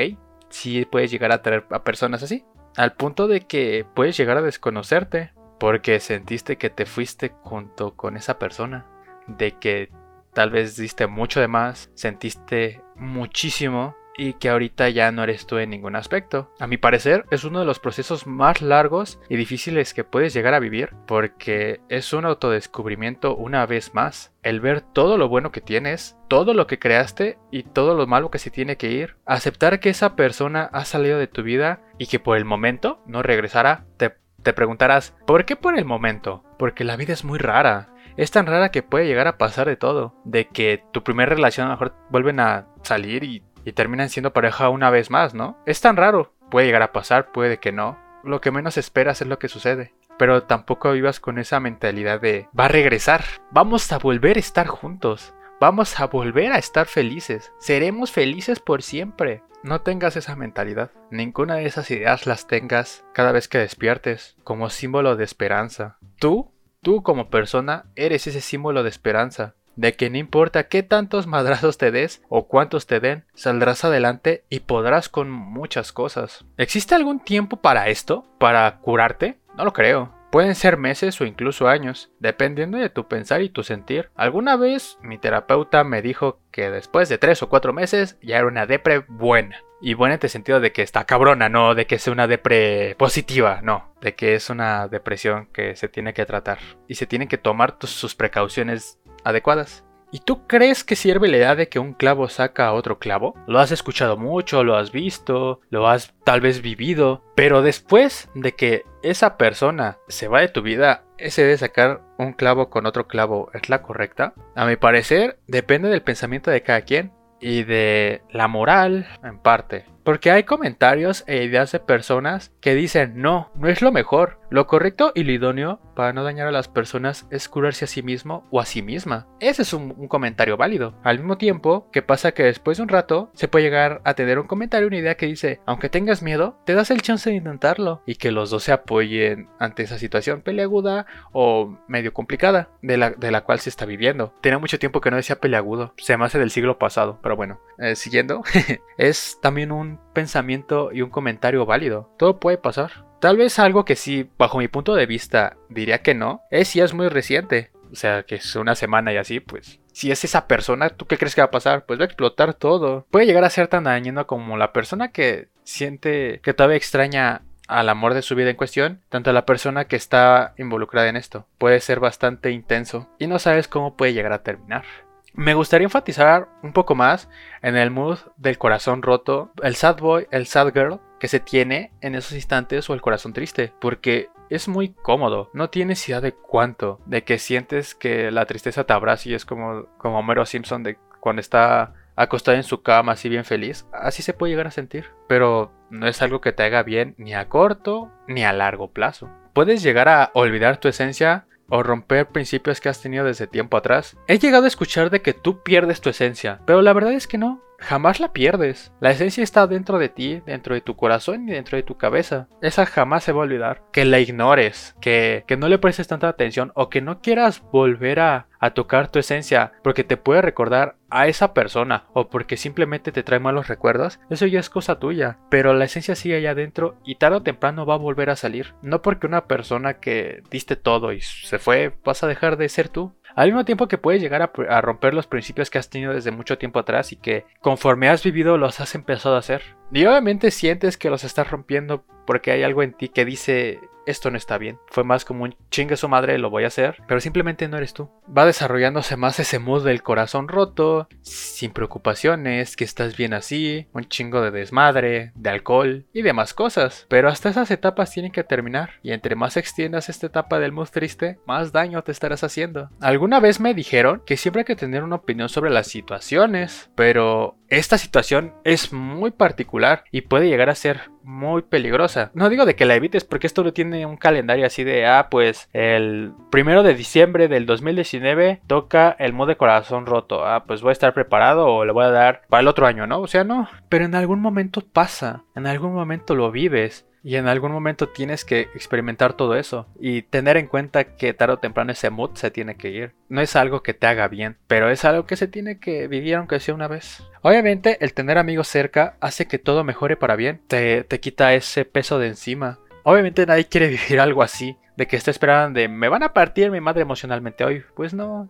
sí 0.50 0.84
puedes 0.86 1.12
llegar 1.12 1.32
a 1.32 1.36
atraer 1.36 1.64
a 1.70 1.84
personas 1.84 2.24
así. 2.24 2.44
Al 2.76 2.94
punto 2.94 3.28
de 3.28 3.42
que 3.42 3.86
puedes 3.94 4.18
llegar 4.18 4.38
a 4.38 4.42
desconocerte 4.42 5.32
porque 5.60 6.00
sentiste 6.00 6.58
que 6.58 6.72
te 6.72 6.88
fuiste 6.88 7.36
junto 7.44 7.96
con 7.96 8.18
esa 8.18 8.40
persona. 8.40 8.88
De 9.28 9.60
que 9.60 9.92
tal 10.34 10.50
vez 10.50 10.76
diste 10.76 11.06
mucho 11.06 11.40
de 11.40 11.48
más, 11.48 11.92
sentiste 11.94 12.82
muchísimo 12.96 13.96
y 14.20 14.34
que 14.34 14.50
ahorita 14.50 14.90
ya 14.90 15.12
no 15.14 15.24
eres 15.24 15.48
tú 15.48 15.58
en 15.58 15.70
ningún 15.70 15.96
aspecto. 15.96 16.52
A 16.60 16.68
mi 16.68 16.76
parecer 16.76 17.26
es 17.32 17.46
uno 17.46 17.60
de 17.60 17.66
los 17.66 17.80
procesos 17.80 18.28
más 18.28 18.62
largos 18.62 19.20
y 19.30 19.38
difíciles 19.38 19.94
que 19.94 20.04
puedes 20.04 20.34
llegar 20.34 20.54
a 20.54 20.60
vivir 20.60 20.94
porque 21.08 21.80
es 21.88 22.12
un 22.12 22.26
autodescubrimiento 22.26 23.36
una 23.36 23.66
vez 23.66 23.94
más. 23.94 24.34
El 24.44 24.60
ver 24.60 24.82
todo 24.82 25.18
lo 25.18 25.30
bueno 25.30 25.54
que 25.54 25.62
tienes, 25.62 26.18
todo 26.28 26.54
lo 26.54 26.68
que 26.68 26.80
creaste 26.80 27.38
y 27.50 27.64
todo 27.64 27.96
lo 27.96 28.08
malo 28.08 28.30
que 28.30 28.40
se 28.40 28.52
tiene 28.52 28.76
que 28.76 28.92
ir. 28.92 29.16
Aceptar 29.26 29.80
que 29.80 29.90
esa 29.90 30.18
persona 30.18 30.70
ha 30.74 30.84
salido 30.84 31.18
de 31.18 31.28
tu 31.28 31.42
vida 31.42 31.82
y 31.98 32.08
que 32.08 32.20
por 32.20 32.38
el 32.38 32.44
momento 32.44 33.02
no 33.06 33.24
regresará. 33.24 33.86
Te, 33.96 34.16
te 34.44 34.52
preguntarás, 34.52 35.16
¿por 35.26 35.46
qué 35.46 35.56
por 35.56 35.78
el 35.78 35.86
momento? 35.86 36.44
Porque 36.58 36.84
la 36.84 36.98
vida 36.98 37.14
es 37.14 37.24
muy 37.24 37.40
rara. 37.40 37.94
Es 38.18 38.32
tan 38.32 38.48
rara 38.48 38.70
que 38.70 38.84
puede 38.84 39.08
llegar 39.08 39.28
a 39.28 39.38
pasar 39.38 39.68
de 39.68 39.78
todo. 39.78 40.14
De 40.26 40.50
que 40.50 40.84
tu 40.92 41.06
primera 41.06 41.34
relación 41.34 41.68
a 41.68 41.70
lo 41.70 41.76
mejor 41.76 41.96
vuelven 42.10 42.42
a 42.42 42.68
salir 42.84 43.24
y 43.24 43.44
y 43.70 43.74
terminan 43.74 44.10
siendo 44.10 44.34
pareja 44.34 44.70
una 44.70 44.90
vez 44.90 45.12
más, 45.12 45.36
¿no? 45.36 45.60
Es 45.68 45.80
tan 45.80 45.96
raro. 45.96 46.34
Puede 46.50 46.66
llegar 46.66 46.82
a 46.82 46.92
pasar, 46.92 47.32
puede 47.32 47.60
que 47.60 47.72
no. 47.72 48.00
Lo 48.24 48.42
que 48.42 48.50
menos 48.50 48.78
esperas 48.78 49.22
es 49.22 49.28
lo 49.28 49.38
que 49.38 49.48
sucede. 49.48 49.94
Pero 50.18 50.44
tampoco 50.44 50.92
vivas 50.92 51.20
con 51.20 51.38
esa 51.38 51.60
mentalidad 51.60 52.20
de 52.20 52.50
va 52.60 52.66
a 52.66 52.70
regresar. 52.70 53.24
Vamos 53.52 53.92
a 53.92 54.00
volver 54.00 54.38
a 54.38 54.40
estar 54.40 54.66
juntos. 54.66 55.36
Vamos 55.62 56.00
a 56.00 56.08
volver 56.08 56.52
a 56.52 56.58
estar 56.58 56.88
felices. 56.88 57.52
Seremos 57.60 58.12
felices 58.12 58.60
por 58.60 58.82
siempre. 58.82 59.44
No 59.62 59.82
tengas 59.82 60.16
esa 60.16 60.36
mentalidad. 60.36 60.90
Ninguna 61.12 61.56
de 61.56 61.68
esas 61.68 61.92
ideas 61.92 62.26
las 62.26 62.48
tengas 62.48 63.06
cada 63.14 63.32
vez 63.32 63.48
que 63.48 63.60
despiertes 63.60 64.36
como 64.44 64.72
símbolo 64.72 65.16
de 65.16 65.26
esperanza. 65.26 66.00
Tú, 66.18 66.52
tú 66.82 67.04
como 67.04 67.30
persona, 67.30 67.86
eres 67.96 68.26
ese 68.26 68.42
símbolo 68.42 68.82
de 68.82 68.90
esperanza 68.90 69.54
de 69.80 69.94
que 69.94 70.10
no 70.10 70.18
importa 70.18 70.68
qué 70.68 70.84
tantos 70.84 71.26
madrazos 71.26 71.78
te 71.78 71.90
des 71.90 72.22
o 72.28 72.48
cuántos 72.48 72.86
te 72.86 73.00
den, 73.00 73.24
saldrás 73.34 73.86
adelante 73.86 74.44
y 74.50 74.60
podrás 74.60 75.08
con 75.08 75.32
muchas 75.32 75.94
cosas. 75.94 76.46
¿Existe 76.58 76.96
algún 76.96 77.22
tiempo 77.22 77.58
para 77.58 77.88
esto? 77.88 78.26
¿Para 78.40 78.80
curarte? 78.80 79.40
No 79.56 79.64
lo 79.64 79.72
creo. 79.72 80.14
Pueden 80.32 80.54
ser 80.54 80.78
meses 80.78 81.20
o 81.22 81.26
incluso 81.26 81.70
años, 81.70 82.12
dependiendo 82.20 82.78
de 82.78 82.90
tu 82.90 83.08
pensar 83.08 83.42
y 83.42 83.50
tu 83.50 83.64
sentir. 83.64 84.12
Alguna 84.16 84.58
vez 84.58 84.98
mi 85.02 85.18
terapeuta 85.18 85.84
me 85.84 86.02
dijo 86.02 86.40
que 86.52 86.70
después 86.70 87.10
de 87.10 87.18
3 87.18 87.42
o 87.44 87.50
4 87.50 87.74
meses 87.74 88.18
ya 88.22 88.38
era 88.38 88.48
una 88.48 88.66
depre 88.66 89.00
buena. 89.08 89.64
Y 89.82 89.94
buena 89.94 90.16
en 90.16 90.20
el 90.22 90.30
sentido 90.30 90.60
de 90.60 90.74
que 90.74 90.82
está 90.82 91.06
cabrona, 91.06 91.48
no 91.48 91.74
de 91.74 91.88
que 91.88 92.00
sea 92.00 92.12
una 92.12 92.28
depre 92.28 92.96
positiva, 92.98 93.62
no. 93.64 93.96
De 94.02 94.14
que 94.14 94.36
es 94.36 94.50
una 94.50 94.88
depresión 94.88 95.48
que 95.54 95.76
se 95.76 95.88
tiene 95.88 96.14
que 96.14 96.26
tratar. 96.26 96.60
Y 96.88 96.96
se 96.96 97.08
tienen 97.08 97.30
que 97.30 97.38
tomar 97.38 97.78
sus 97.80 98.14
precauciones 98.14 98.99
adecuadas. 99.24 99.84
¿Y 100.12 100.20
tú 100.20 100.48
crees 100.48 100.84
que 100.84 100.96
sirve 100.96 101.28
la 101.28 101.38
idea 101.38 101.56
de 101.56 101.70
que 101.70 101.78
un 101.78 101.94
clavo 101.94 102.30
saca 102.30 102.66
a 102.66 102.74
otro 102.74 102.98
clavo? 102.98 103.36
Lo 103.46 103.60
has 103.60 103.72
escuchado 103.72 104.18
mucho, 104.18 104.64
lo 104.64 104.76
has 104.76 104.92
visto, 104.92 105.62
lo 105.70 105.88
has 105.88 106.16
tal 106.24 106.42
vez 106.42 106.64
vivido, 106.64 107.24
pero 107.36 107.62
después 107.62 108.28
de 108.34 108.54
que 108.56 108.86
esa 109.04 109.38
persona 109.38 110.00
se 110.08 110.28
va 110.28 110.42
de 110.42 110.48
tu 110.48 110.64
vida, 110.64 111.04
ese 111.20 111.44
de 111.44 111.58
sacar 111.58 112.02
un 112.18 112.34
clavo 112.34 112.72
con 112.72 112.88
otro 112.88 113.08
clavo 113.08 113.52
es 113.54 113.70
la 113.70 113.84
correcta? 113.84 114.34
A 114.56 114.66
mi 114.66 114.78
parecer, 114.78 115.40
depende 115.48 115.90
del 115.90 116.02
pensamiento 116.02 116.50
de 116.50 116.64
cada 116.64 116.82
quien 116.82 117.14
y 117.40 117.64
de 117.64 118.24
la 118.32 118.48
moral 118.48 119.08
en 119.24 119.40
parte. 119.40 119.86
Porque 120.04 120.32
hay 120.32 120.44
comentarios 120.44 121.24
e 121.28 121.44
ideas 121.44 121.72
de 121.72 121.80
personas 121.80 122.52
que 122.62 122.76
dicen 122.76 123.22
no, 123.22 123.52
no 123.56 123.68
es 123.68 123.82
lo 123.82 123.92
mejor. 123.92 124.40
Lo 124.50 124.66
correcto 124.66 125.12
y 125.14 125.24
lo 125.24 125.32
idóneo 125.32 125.80
para 125.96 126.14
no 126.14 126.24
dañar 126.24 126.48
a 126.48 126.52
las 126.52 126.68
personas 126.68 127.28
es 127.30 127.48
curarse 127.50 127.86
a 127.86 127.88
sí 127.88 128.02
mismo 128.02 128.48
o 128.50 128.60
a 128.60 128.66
sí 128.66 128.82
misma. 128.82 129.28
Ese 129.40 129.62
es 129.62 129.74
un, 129.74 130.08
comentario 130.08 130.58
válido. 130.58 130.96
Al 131.04 131.20
mismo 131.20 131.38
tiempo, 131.38 131.88
que 131.92 132.02
pasa 132.02 132.32
que 132.32 132.44
después 132.44 132.78
de 132.78 132.84
un 132.84 132.90
rato 132.90 133.30
se 133.34 133.48
puede 133.48 133.66
llegar 133.66 134.02
a 134.06 134.16
tener 134.16 134.40
un 134.40 134.48
comentario, 134.48 134.88
una 134.88 134.98
idea 134.98 135.18
que 135.18 135.28
dice, 135.28 135.60
aunque 135.66 135.90
tengas 135.90 136.24
miedo, 136.24 136.58
te 136.66 136.74
das 136.74 136.90
el 136.90 137.02
chance 137.02 137.30
de 137.30 137.36
intentarlo 137.36 138.02
y 138.06 138.16
que 138.16 138.32
los 138.32 138.50
dos 138.50 138.64
se 138.64 138.72
apoyen 138.72 139.50
ante 139.60 139.84
esa 139.84 140.00
situación 140.00 140.42
peleaguda 140.42 141.06
o 141.32 141.78
medio 141.88 142.14
complicada 142.14 142.70
de 142.82 142.98
la, 142.98 143.12
de 143.12 143.32
la 143.32 143.42
cual 143.42 143.60
se 143.60 143.70
está 143.70 143.86
viviendo. 143.86 144.34
Tenía 144.42 144.58
mucho 144.58 144.80
tiempo 144.80 145.02
que 145.02 145.12
no 145.12 145.18
decía 145.18 145.40
peleagudo, 145.40 145.94
se 145.98 146.18
me 146.18 146.26
hace 146.26 146.40
del 146.40 146.52
siglo 146.52 146.80
pasado, 146.80 147.20
pero 147.22 147.36
bueno, 147.36 147.60
eh, 147.78 147.96
siguiendo, 147.96 148.42
es 148.98 149.38
también 149.42 149.72
un 149.72 149.89
pensamiento 150.14 150.92
y 150.94 151.02
un 151.02 151.10
comentario 151.10 151.66
válido. 151.66 152.14
Todo 152.18 152.40
puede 152.40 152.58
pasar. 152.58 153.06
Tal 153.20 153.38
vez 153.38 153.60
algo 153.60 153.86
que 153.86 153.96
sí, 153.96 154.30
bajo 154.38 154.60
mi 154.60 154.68
punto 154.68 154.96
de 154.96 155.06
vista, 155.06 155.58
diría 155.70 156.02
que 156.02 156.14
no, 156.14 156.42
es 156.52 156.70
si 156.70 156.80
es 156.80 156.94
muy 156.94 157.10
reciente. 157.10 157.72
O 157.92 157.96
sea, 157.96 158.24
que 158.24 158.36
es 158.36 158.56
una 158.56 158.76
semana 158.76 159.12
y 159.12 159.18
así, 159.18 159.40
pues. 159.40 159.80
Si 159.92 160.12
es 160.12 160.24
esa 160.24 160.48
persona, 160.48 160.90
¿tú 160.90 161.06
qué 161.08 161.18
crees 161.18 161.36
que 161.36 161.42
va 161.42 161.46
a 161.46 161.52
pasar? 161.52 161.86
Pues 161.86 162.00
va 162.00 162.04
a 162.04 162.06
explotar 162.06 162.54
todo. 162.54 163.06
Puede 163.10 163.26
llegar 163.26 163.44
a 163.44 163.50
ser 163.50 163.68
tan 163.68 163.86
dañino 163.86 164.28
como 164.28 164.58
la 164.58 164.72
persona 164.72 165.12
que 165.12 165.50
siente 165.64 166.40
que 166.44 166.54
todavía 166.54 166.78
extraña 166.78 167.42
al 167.68 167.90
amor 167.90 168.14
de 168.14 168.24
su 168.24 168.36
vida 168.36 168.50
en 168.50 168.56
cuestión, 168.56 169.02
tanto 169.10 169.32
la 169.32 169.46
persona 169.46 169.86
que 169.86 169.96
está 169.96 170.54
involucrada 170.58 171.08
en 171.08 171.16
esto. 171.16 171.46
Puede 171.58 171.80
ser 171.80 172.00
bastante 172.00 172.52
intenso 172.52 173.08
y 173.20 173.28
no 173.28 173.38
sabes 173.40 173.68
cómo 173.68 173.96
puede 173.96 174.14
llegar 174.14 174.34
a 174.34 174.44
terminar. 174.44 174.86
Me 175.34 175.54
gustaría 175.54 175.86
enfatizar 175.86 176.50
un 176.64 176.74
poco 176.74 176.96
más 176.96 177.30
en 177.62 177.78
el 177.78 177.92
mood 177.92 178.20
del 178.38 178.58
corazón 178.58 179.02
roto, 179.02 179.52
el 179.62 179.76
sad 179.76 179.98
boy, 179.98 180.28
el 180.32 180.48
sad 180.48 180.74
girl 180.74 181.00
que 181.20 181.28
se 181.28 181.40
tiene 181.40 181.92
en 182.02 182.16
esos 182.16 182.34
instantes 182.34 182.90
o 182.90 182.94
el 182.94 183.02
corazón 183.02 183.34
triste, 183.34 183.74
porque 183.80 184.30
es 184.50 184.68
muy 184.68 184.90
cómodo, 184.90 185.50
no 185.54 185.70
tienes 185.70 186.08
idea 186.08 186.22
de 186.22 186.34
cuánto, 186.34 187.00
de 187.06 187.24
que 187.24 187.38
sientes 187.38 187.94
que 187.94 188.32
la 188.32 188.46
tristeza 188.46 188.86
te 188.86 188.94
abraza 188.94 189.30
y 189.30 189.34
es 189.34 189.46
como, 189.46 189.86
como 189.98 190.20
Homero 190.20 190.46
Simpson 190.46 190.82
de 190.84 190.98
cuando 191.20 191.42
está 191.42 191.94
acostado 192.16 192.58
en 192.58 192.64
su 192.64 192.82
cama 192.82 193.14
así 193.14 193.30
bien 193.30 193.46
feliz, 193.46 193.86
así 193.94 194.24
se 194.24 194.34
puede 194.34 194.52
llegar 194.52 194.68
a 194.68 194.72
sentir, 194.72 195.06
pero 195.28 195.72
no 195.90 196.08
es 196.08 196.22
algo 196.22 196.42
que 196.42 196.52
te 196.52 196.64
haga 196.64 196.84
bien 196.84 197.16
ni 197.18 197.34
a 197.34 197.48
corto 197.48 198.12
ni 198.28 198.44
a 198.44 198.54
largo 198.54 198.92
plazo. 198.92 199.30
Puedes 199.54 199.84
llegar 199.84 200.10
a 200.10 200.32
olvidar 200.34 200.78
tu 200.78 200.88
esencia 200.88 201.46
o 201.70 201.84
romper 201.84 202.28
principios 202.28 202.82
que 202.82 202.90
has 202.90 203.02
tenido 203.02 203.26
desde 203.26 203.48
tiempo 203.48 203.78
atrás. 203.78 204.18
He 204.28 204.40
llegado 204.40 204.66
a 204.66 204.68
escuchar 204.68 205.10
de 205.10 205.22
que 205.22 205.34
tú 205.34 205.62
pierdes 205.64 206.02
tu 206.02 206.10
esencia, 206.10 206.62
pero 206.66 206.82
la 206.82 206.94
verdad 206.94 207.14
es 207.14 207.28
que 207.28 207.38
no 207.38 207.69
jamás 207.80 208.20
la 208.20 208.34
pierdes. 208.34 208.92
La 209.00 209.12
esencia 209.12 209.44
está 209.44 209.68
dentro 209.68 209.98
de 209.98 210.10
ti, 210.10 210.42
dentro 210.46 210.76
de 210.76 210.82
tu 210.82 210.96
corazón 210.96 211.48
y 211.48 211.52
dentro 211.52 211.78
de 211.78 211.84
tu 211.84 211.98
cabeza. 211.98 212.48
Esa 212.62 212.86
jamás 212.86 213.24
se 213.24 213.32
va 213.32 213.40
a 213.40 213.44
olvidar. 213.44 213.84
Que 213.92 214.06
la 214.06 214.20
ignores, 214.20 214.96
que, 215.02 215.44
que 215.48 215.58
no 215.58 215.68
le 215.68 215.80
prestes 215.80 216.08
tanta 216.08 216.28
atención 216.28 216.72
o 216.76 216.90
que 216.90 217.02
no 217.02 217.22
quieras 217.22 217.64
volver 217.72 218.20
a, 218.20 218.48
a 218.60 218.72
tocar 218.72 219.12
tu 219.12 219.20
esencia 219.20 219.72
porque 219.84 220.04
te 220.04 220.18
puede 220.18 220.42
recordar 220.42 220.98
a 221.10 221.28
esa 221.28 221.54
persona 221.54 222.06
o 222.14 222.30
porque 222.30 222.58
simplemente 222.58 223.12
te 223.12 223.24
trae 223.24 223.40
malos 223.40 223.68
recuerdos, 223.68 224.20
eso 224.30 224.46
ya 224.46 224.60
es 224.60 224.70
cosa 224.70 225.00
tuya. 225.00 225.40
Pero 225.50 225.74
la 225.74 225.86
esencia 225.86 226.16
sigue 226.16 226.38
allá 226.38 226.52
adentro 226.52 226.98
y 227.04 227.16
tarde 227.16 227.38
o 227.38 227.44
temprano 227.44 227.86
va 227.86 227.96
a 227.96 227.98
volver 227.98 228.30
a 228.30 228.36
salir. 228.36 228.76
No 228.82 229.02
porque 229.02 229.28
una 229.28 229.46
persona 229.46 229.96
que 229.96 230.44
diste 230.52 230.76
todo 230.76 231.14
y 231.14 231.22
se 231.22 231.58
fue 231.58 231.96
vas 232.04 232.24
a 232.24 232.28
dejar 232.28 232.58
de 232.58 232.70
ser 232.70 232.90
tú. 232.90 233.16
Al 233.40 233.48
mismo 233.48 233.64
tiempo 233.64 233.88
que 233.88 233.98
puedes 233.98 234.22
llegar 234.22 234.42
a, 234.42 234.82
romper 234.82 235.14
los 235.14 235.26
principios 235.26 235.70
que 235.70 235.78
has 235.78 235.90
tenido 235.90 236.14
desde 236.14 236.30
mucho 236.30 236.58
tiempo 236.58 236.78
atrás 236.78 237.14
y 237.14 237.16
que 237.16 237.46
conforme 237.62 238.10
has 238.10 238.22
vivido 238.22 238.58
los 238.58 238.82
has 238.82 238.96
empezado 238.96 239.36
a 239.36 239.40
hacer. 239.40 239.62
Y 239.94 240.06
obviamente 240.06 240.52
sientes 240.52 240.98
que 240.98 241.10
los 241.10 241.24
estás 241.24 241.50
rompiendo 241.50 242.04
porque 242.28 242.52
hay 242.52 242.64
algo 242.64 242.84
en 242.84 242.92
ti 242.92 243.08
que 243.08 243.24
dice 243.24 243.80
esto 244.06 244.32
no 244.32 244.38
está 244.38 244.58
bien. 244.58 244.80
Fue 244.88 245.04
más 245.04 245.26
como 245.26 245.44
un 245.44 245.56
chingue 245.70 245.98
su 245.98 246.10
madre, 246.10 246.38
lo 246.38 246.50
voy 246.50 246.64
a 246.64 246.68
hacer, 246.68 246.98
pero 247.08 247.20
simplemente 247.20 247.68
no 247.68 247.78
eres 247.78 247.94
tú. 247.94 248.10
Va 248.36 248.46
desarrollándose 248.46 249.16
más 249.18 249.40
ese 249.40 249.60
mood 249.60 249.86
del 249.86 250.04
corazón 250.04 250.48
roto, 250.48 251.08
sin 251.22 251.72
preocupaciones, 251.72 252.76
que 252.76 252.84
estás 252.84 253.18
bien 253.18 253.34
así, 253.34 253.88
un 253.94 254.06
chingo 254.08 254.42
de 254.42 254.52
desmadre, 254.52 255.32
de 255.36 255.50
alcohol 255.50 256.06
y 256.14 256.22
demás 256.22 256.54
cosas. 256.54 257.06
Pero 257.10 257.30
hasta 257.30 257.50
esas 257.50 257.72
etapas 257.72 258.12
tienen 258.12 258.32
que 258.32 258.44
terminar, 258.44 258.92
y 259.04 259.12
entre 259.12 259.36
más 259.36 259.58
extiendas 259.58 260.10
esta 260.10 260.28
etapa 260.28 260.60
del 260.60 260.72
mood 260.72 260.90
triste, 260.90 261.40
más 261.46 261.72
daño 261.72 262.04
te 262.04 262.12
estarás 262.12 262.44
haciendo. 262.44 262.90
Alguna 263.02 263.40
vez 263.40 263.60
me 263.60 263.74
dijeron 263.74 264.24
que 264.26 264.38
siempre 264.38 264.62
hay 264.62 264.66
que 264.66 264.76
tener 264.76 265.04
una 265.04 265.18
opinión 265.18 265.50
sobre 265.50 265.72
las 265.72 265.88
situaciones, 265.88 266.90
pero 266.96 267.58
esta 267.68 267.98
situación 267.98 268.54
es 268.64 268.92
muy 268.92 269.32
particular 269.32 270.04
y 270.12 270.22
puede 270.22 270.48
llegar 270.48 270.70
a 270.70 270.76
ser 270.76 271.12
muy 271.24 271.62
peligrosa. 271.62 272.32
No 272.34 272.50
digo 272.50 272.66
de 272.66 272.76
que 272.76 272.86
la 272.86 272.96
evites 272.96 273.24
porque 273.24 273.48
esto 273.48 273.64
no 273.64 273.74
tiene 273.74 274.06
un 274.06 274.18
calendario 274.18 274.66
así 274.66 274.84
de, 274.84 275.06
ah, 275.06 275.28
pues 275.30 275.70
el 275.74 276.34
primero 276.50 276.84
de 276.84 276.94
diciembre 276.94 277.48
del 277.48 277.66
2019 277.66 278.62
toca 278.68 279.16
el 279.20 279.34
modo 279.34 279.48
de 279.50 279.58
corazón 279.58 280.06
roto. 280.06 280.46
Ah, 280.46 280.64
pues 280.66 280.82
voy 280.82 280.90
a 280.90 280.94
estar 280.94 281.14
preparado 281.14 281.68
o 281.68 281.86
le 281.86 281.92
voy 281.92 282.06
a 282.06 282.12
dar 282.12 282.42
para 282.50 282.62
el 282.62 282.68
otro 282.68 282.88
año, 282.88 283.08
¿no? 283.08 283.20
O 283.20 283.28
sea, 283.28 283.44
no. 283.44 283.68
Pero 283.90 284.06
en 284.06 284.16
algún 284.16 284.42
momento 284.42 284.82
pasa, 284.82 285.44
en 285.56 285.68
algún 285.68 285.94
momento 285.94 286.36
lo 286.36 286.52
vives. 286.52 287.06
Y 287.24 287.36
en 287.36 287.48
algún 287.48 287.72
momento 287.72 288.10
tienes 288.10 288.46
que 288.46 288.62
experimentar 288.62 289.34
todo 289.34 289.56
eso 289.56 289.88
y 290.00 290.22
tener 290.22 290.58
en 290.58 290.68
cuenta 290.68 291.16
que 291.16 291.34
tarde 291.34 291.56
o 291.56 291.60
temprano 291.60 291.92
ese 291.92 292.10
mood 292.10 292.32
se 292.36 292.52
tiene 292.52 292.76
que 292.76 292.90
ir. 292.90 293.14
No 293.28 293.42
es 293.42 293.56
algo 293.56 293.84
que 293.84 293.94
te 293.94 294.08
haga 294.08 294.28
bien, 294.28 294.58
pero 294.68 294.90
es 294.90 295.04
algo 295.04 295.26
que 295.26 295.36
se 295.36 295.48
tiene 295.48 295.80
que 295.80 296.08
vivir 296.08 296.36
aunque 296.36 296.60
sea 296.60 296.74
una 296.74 296.88
vez. 296.88 297.24
Obviamente 297.42 297.98
el 298.04 298.14
tener 298.14 298.38
amigos 298.38 298.68
cerca 298.68 299.18
hace 299.20 299.48
que 299.48 299.60
todo 299.60 299.84
mejore 299.84 300.16
para 300.16 300.36
bien, 300.36 300.62
te, 300.68 301.04
te 301.04 301.20
quita 301.20 301.54
ese 301.54 301.86
peso 301.86 302.20
de 302.20 302.28
encima. 302.28 302.80
Obviamente 303.04 303.46
nadie 303.46 303.66
quiere 303.66 303.88
vivir 303.90 304.20
algo 304.20 304.44
así, 304.44 304.78
de 304.96 305.08
que 305.08 305.18
esté 305.18 305.32
esperando 305.32 305.80
de 305.80 305.88
me 305.88 306.10
van 306.10 306.24
a 306.24 306.34
partir 306.34 306.72
mi 306.72 306.82
madre 306.82 307.02
emocionalmente 307.02 307.66
hoy. 307.66 307.84
Pues 307.96 308.14
no. 308.14 308.50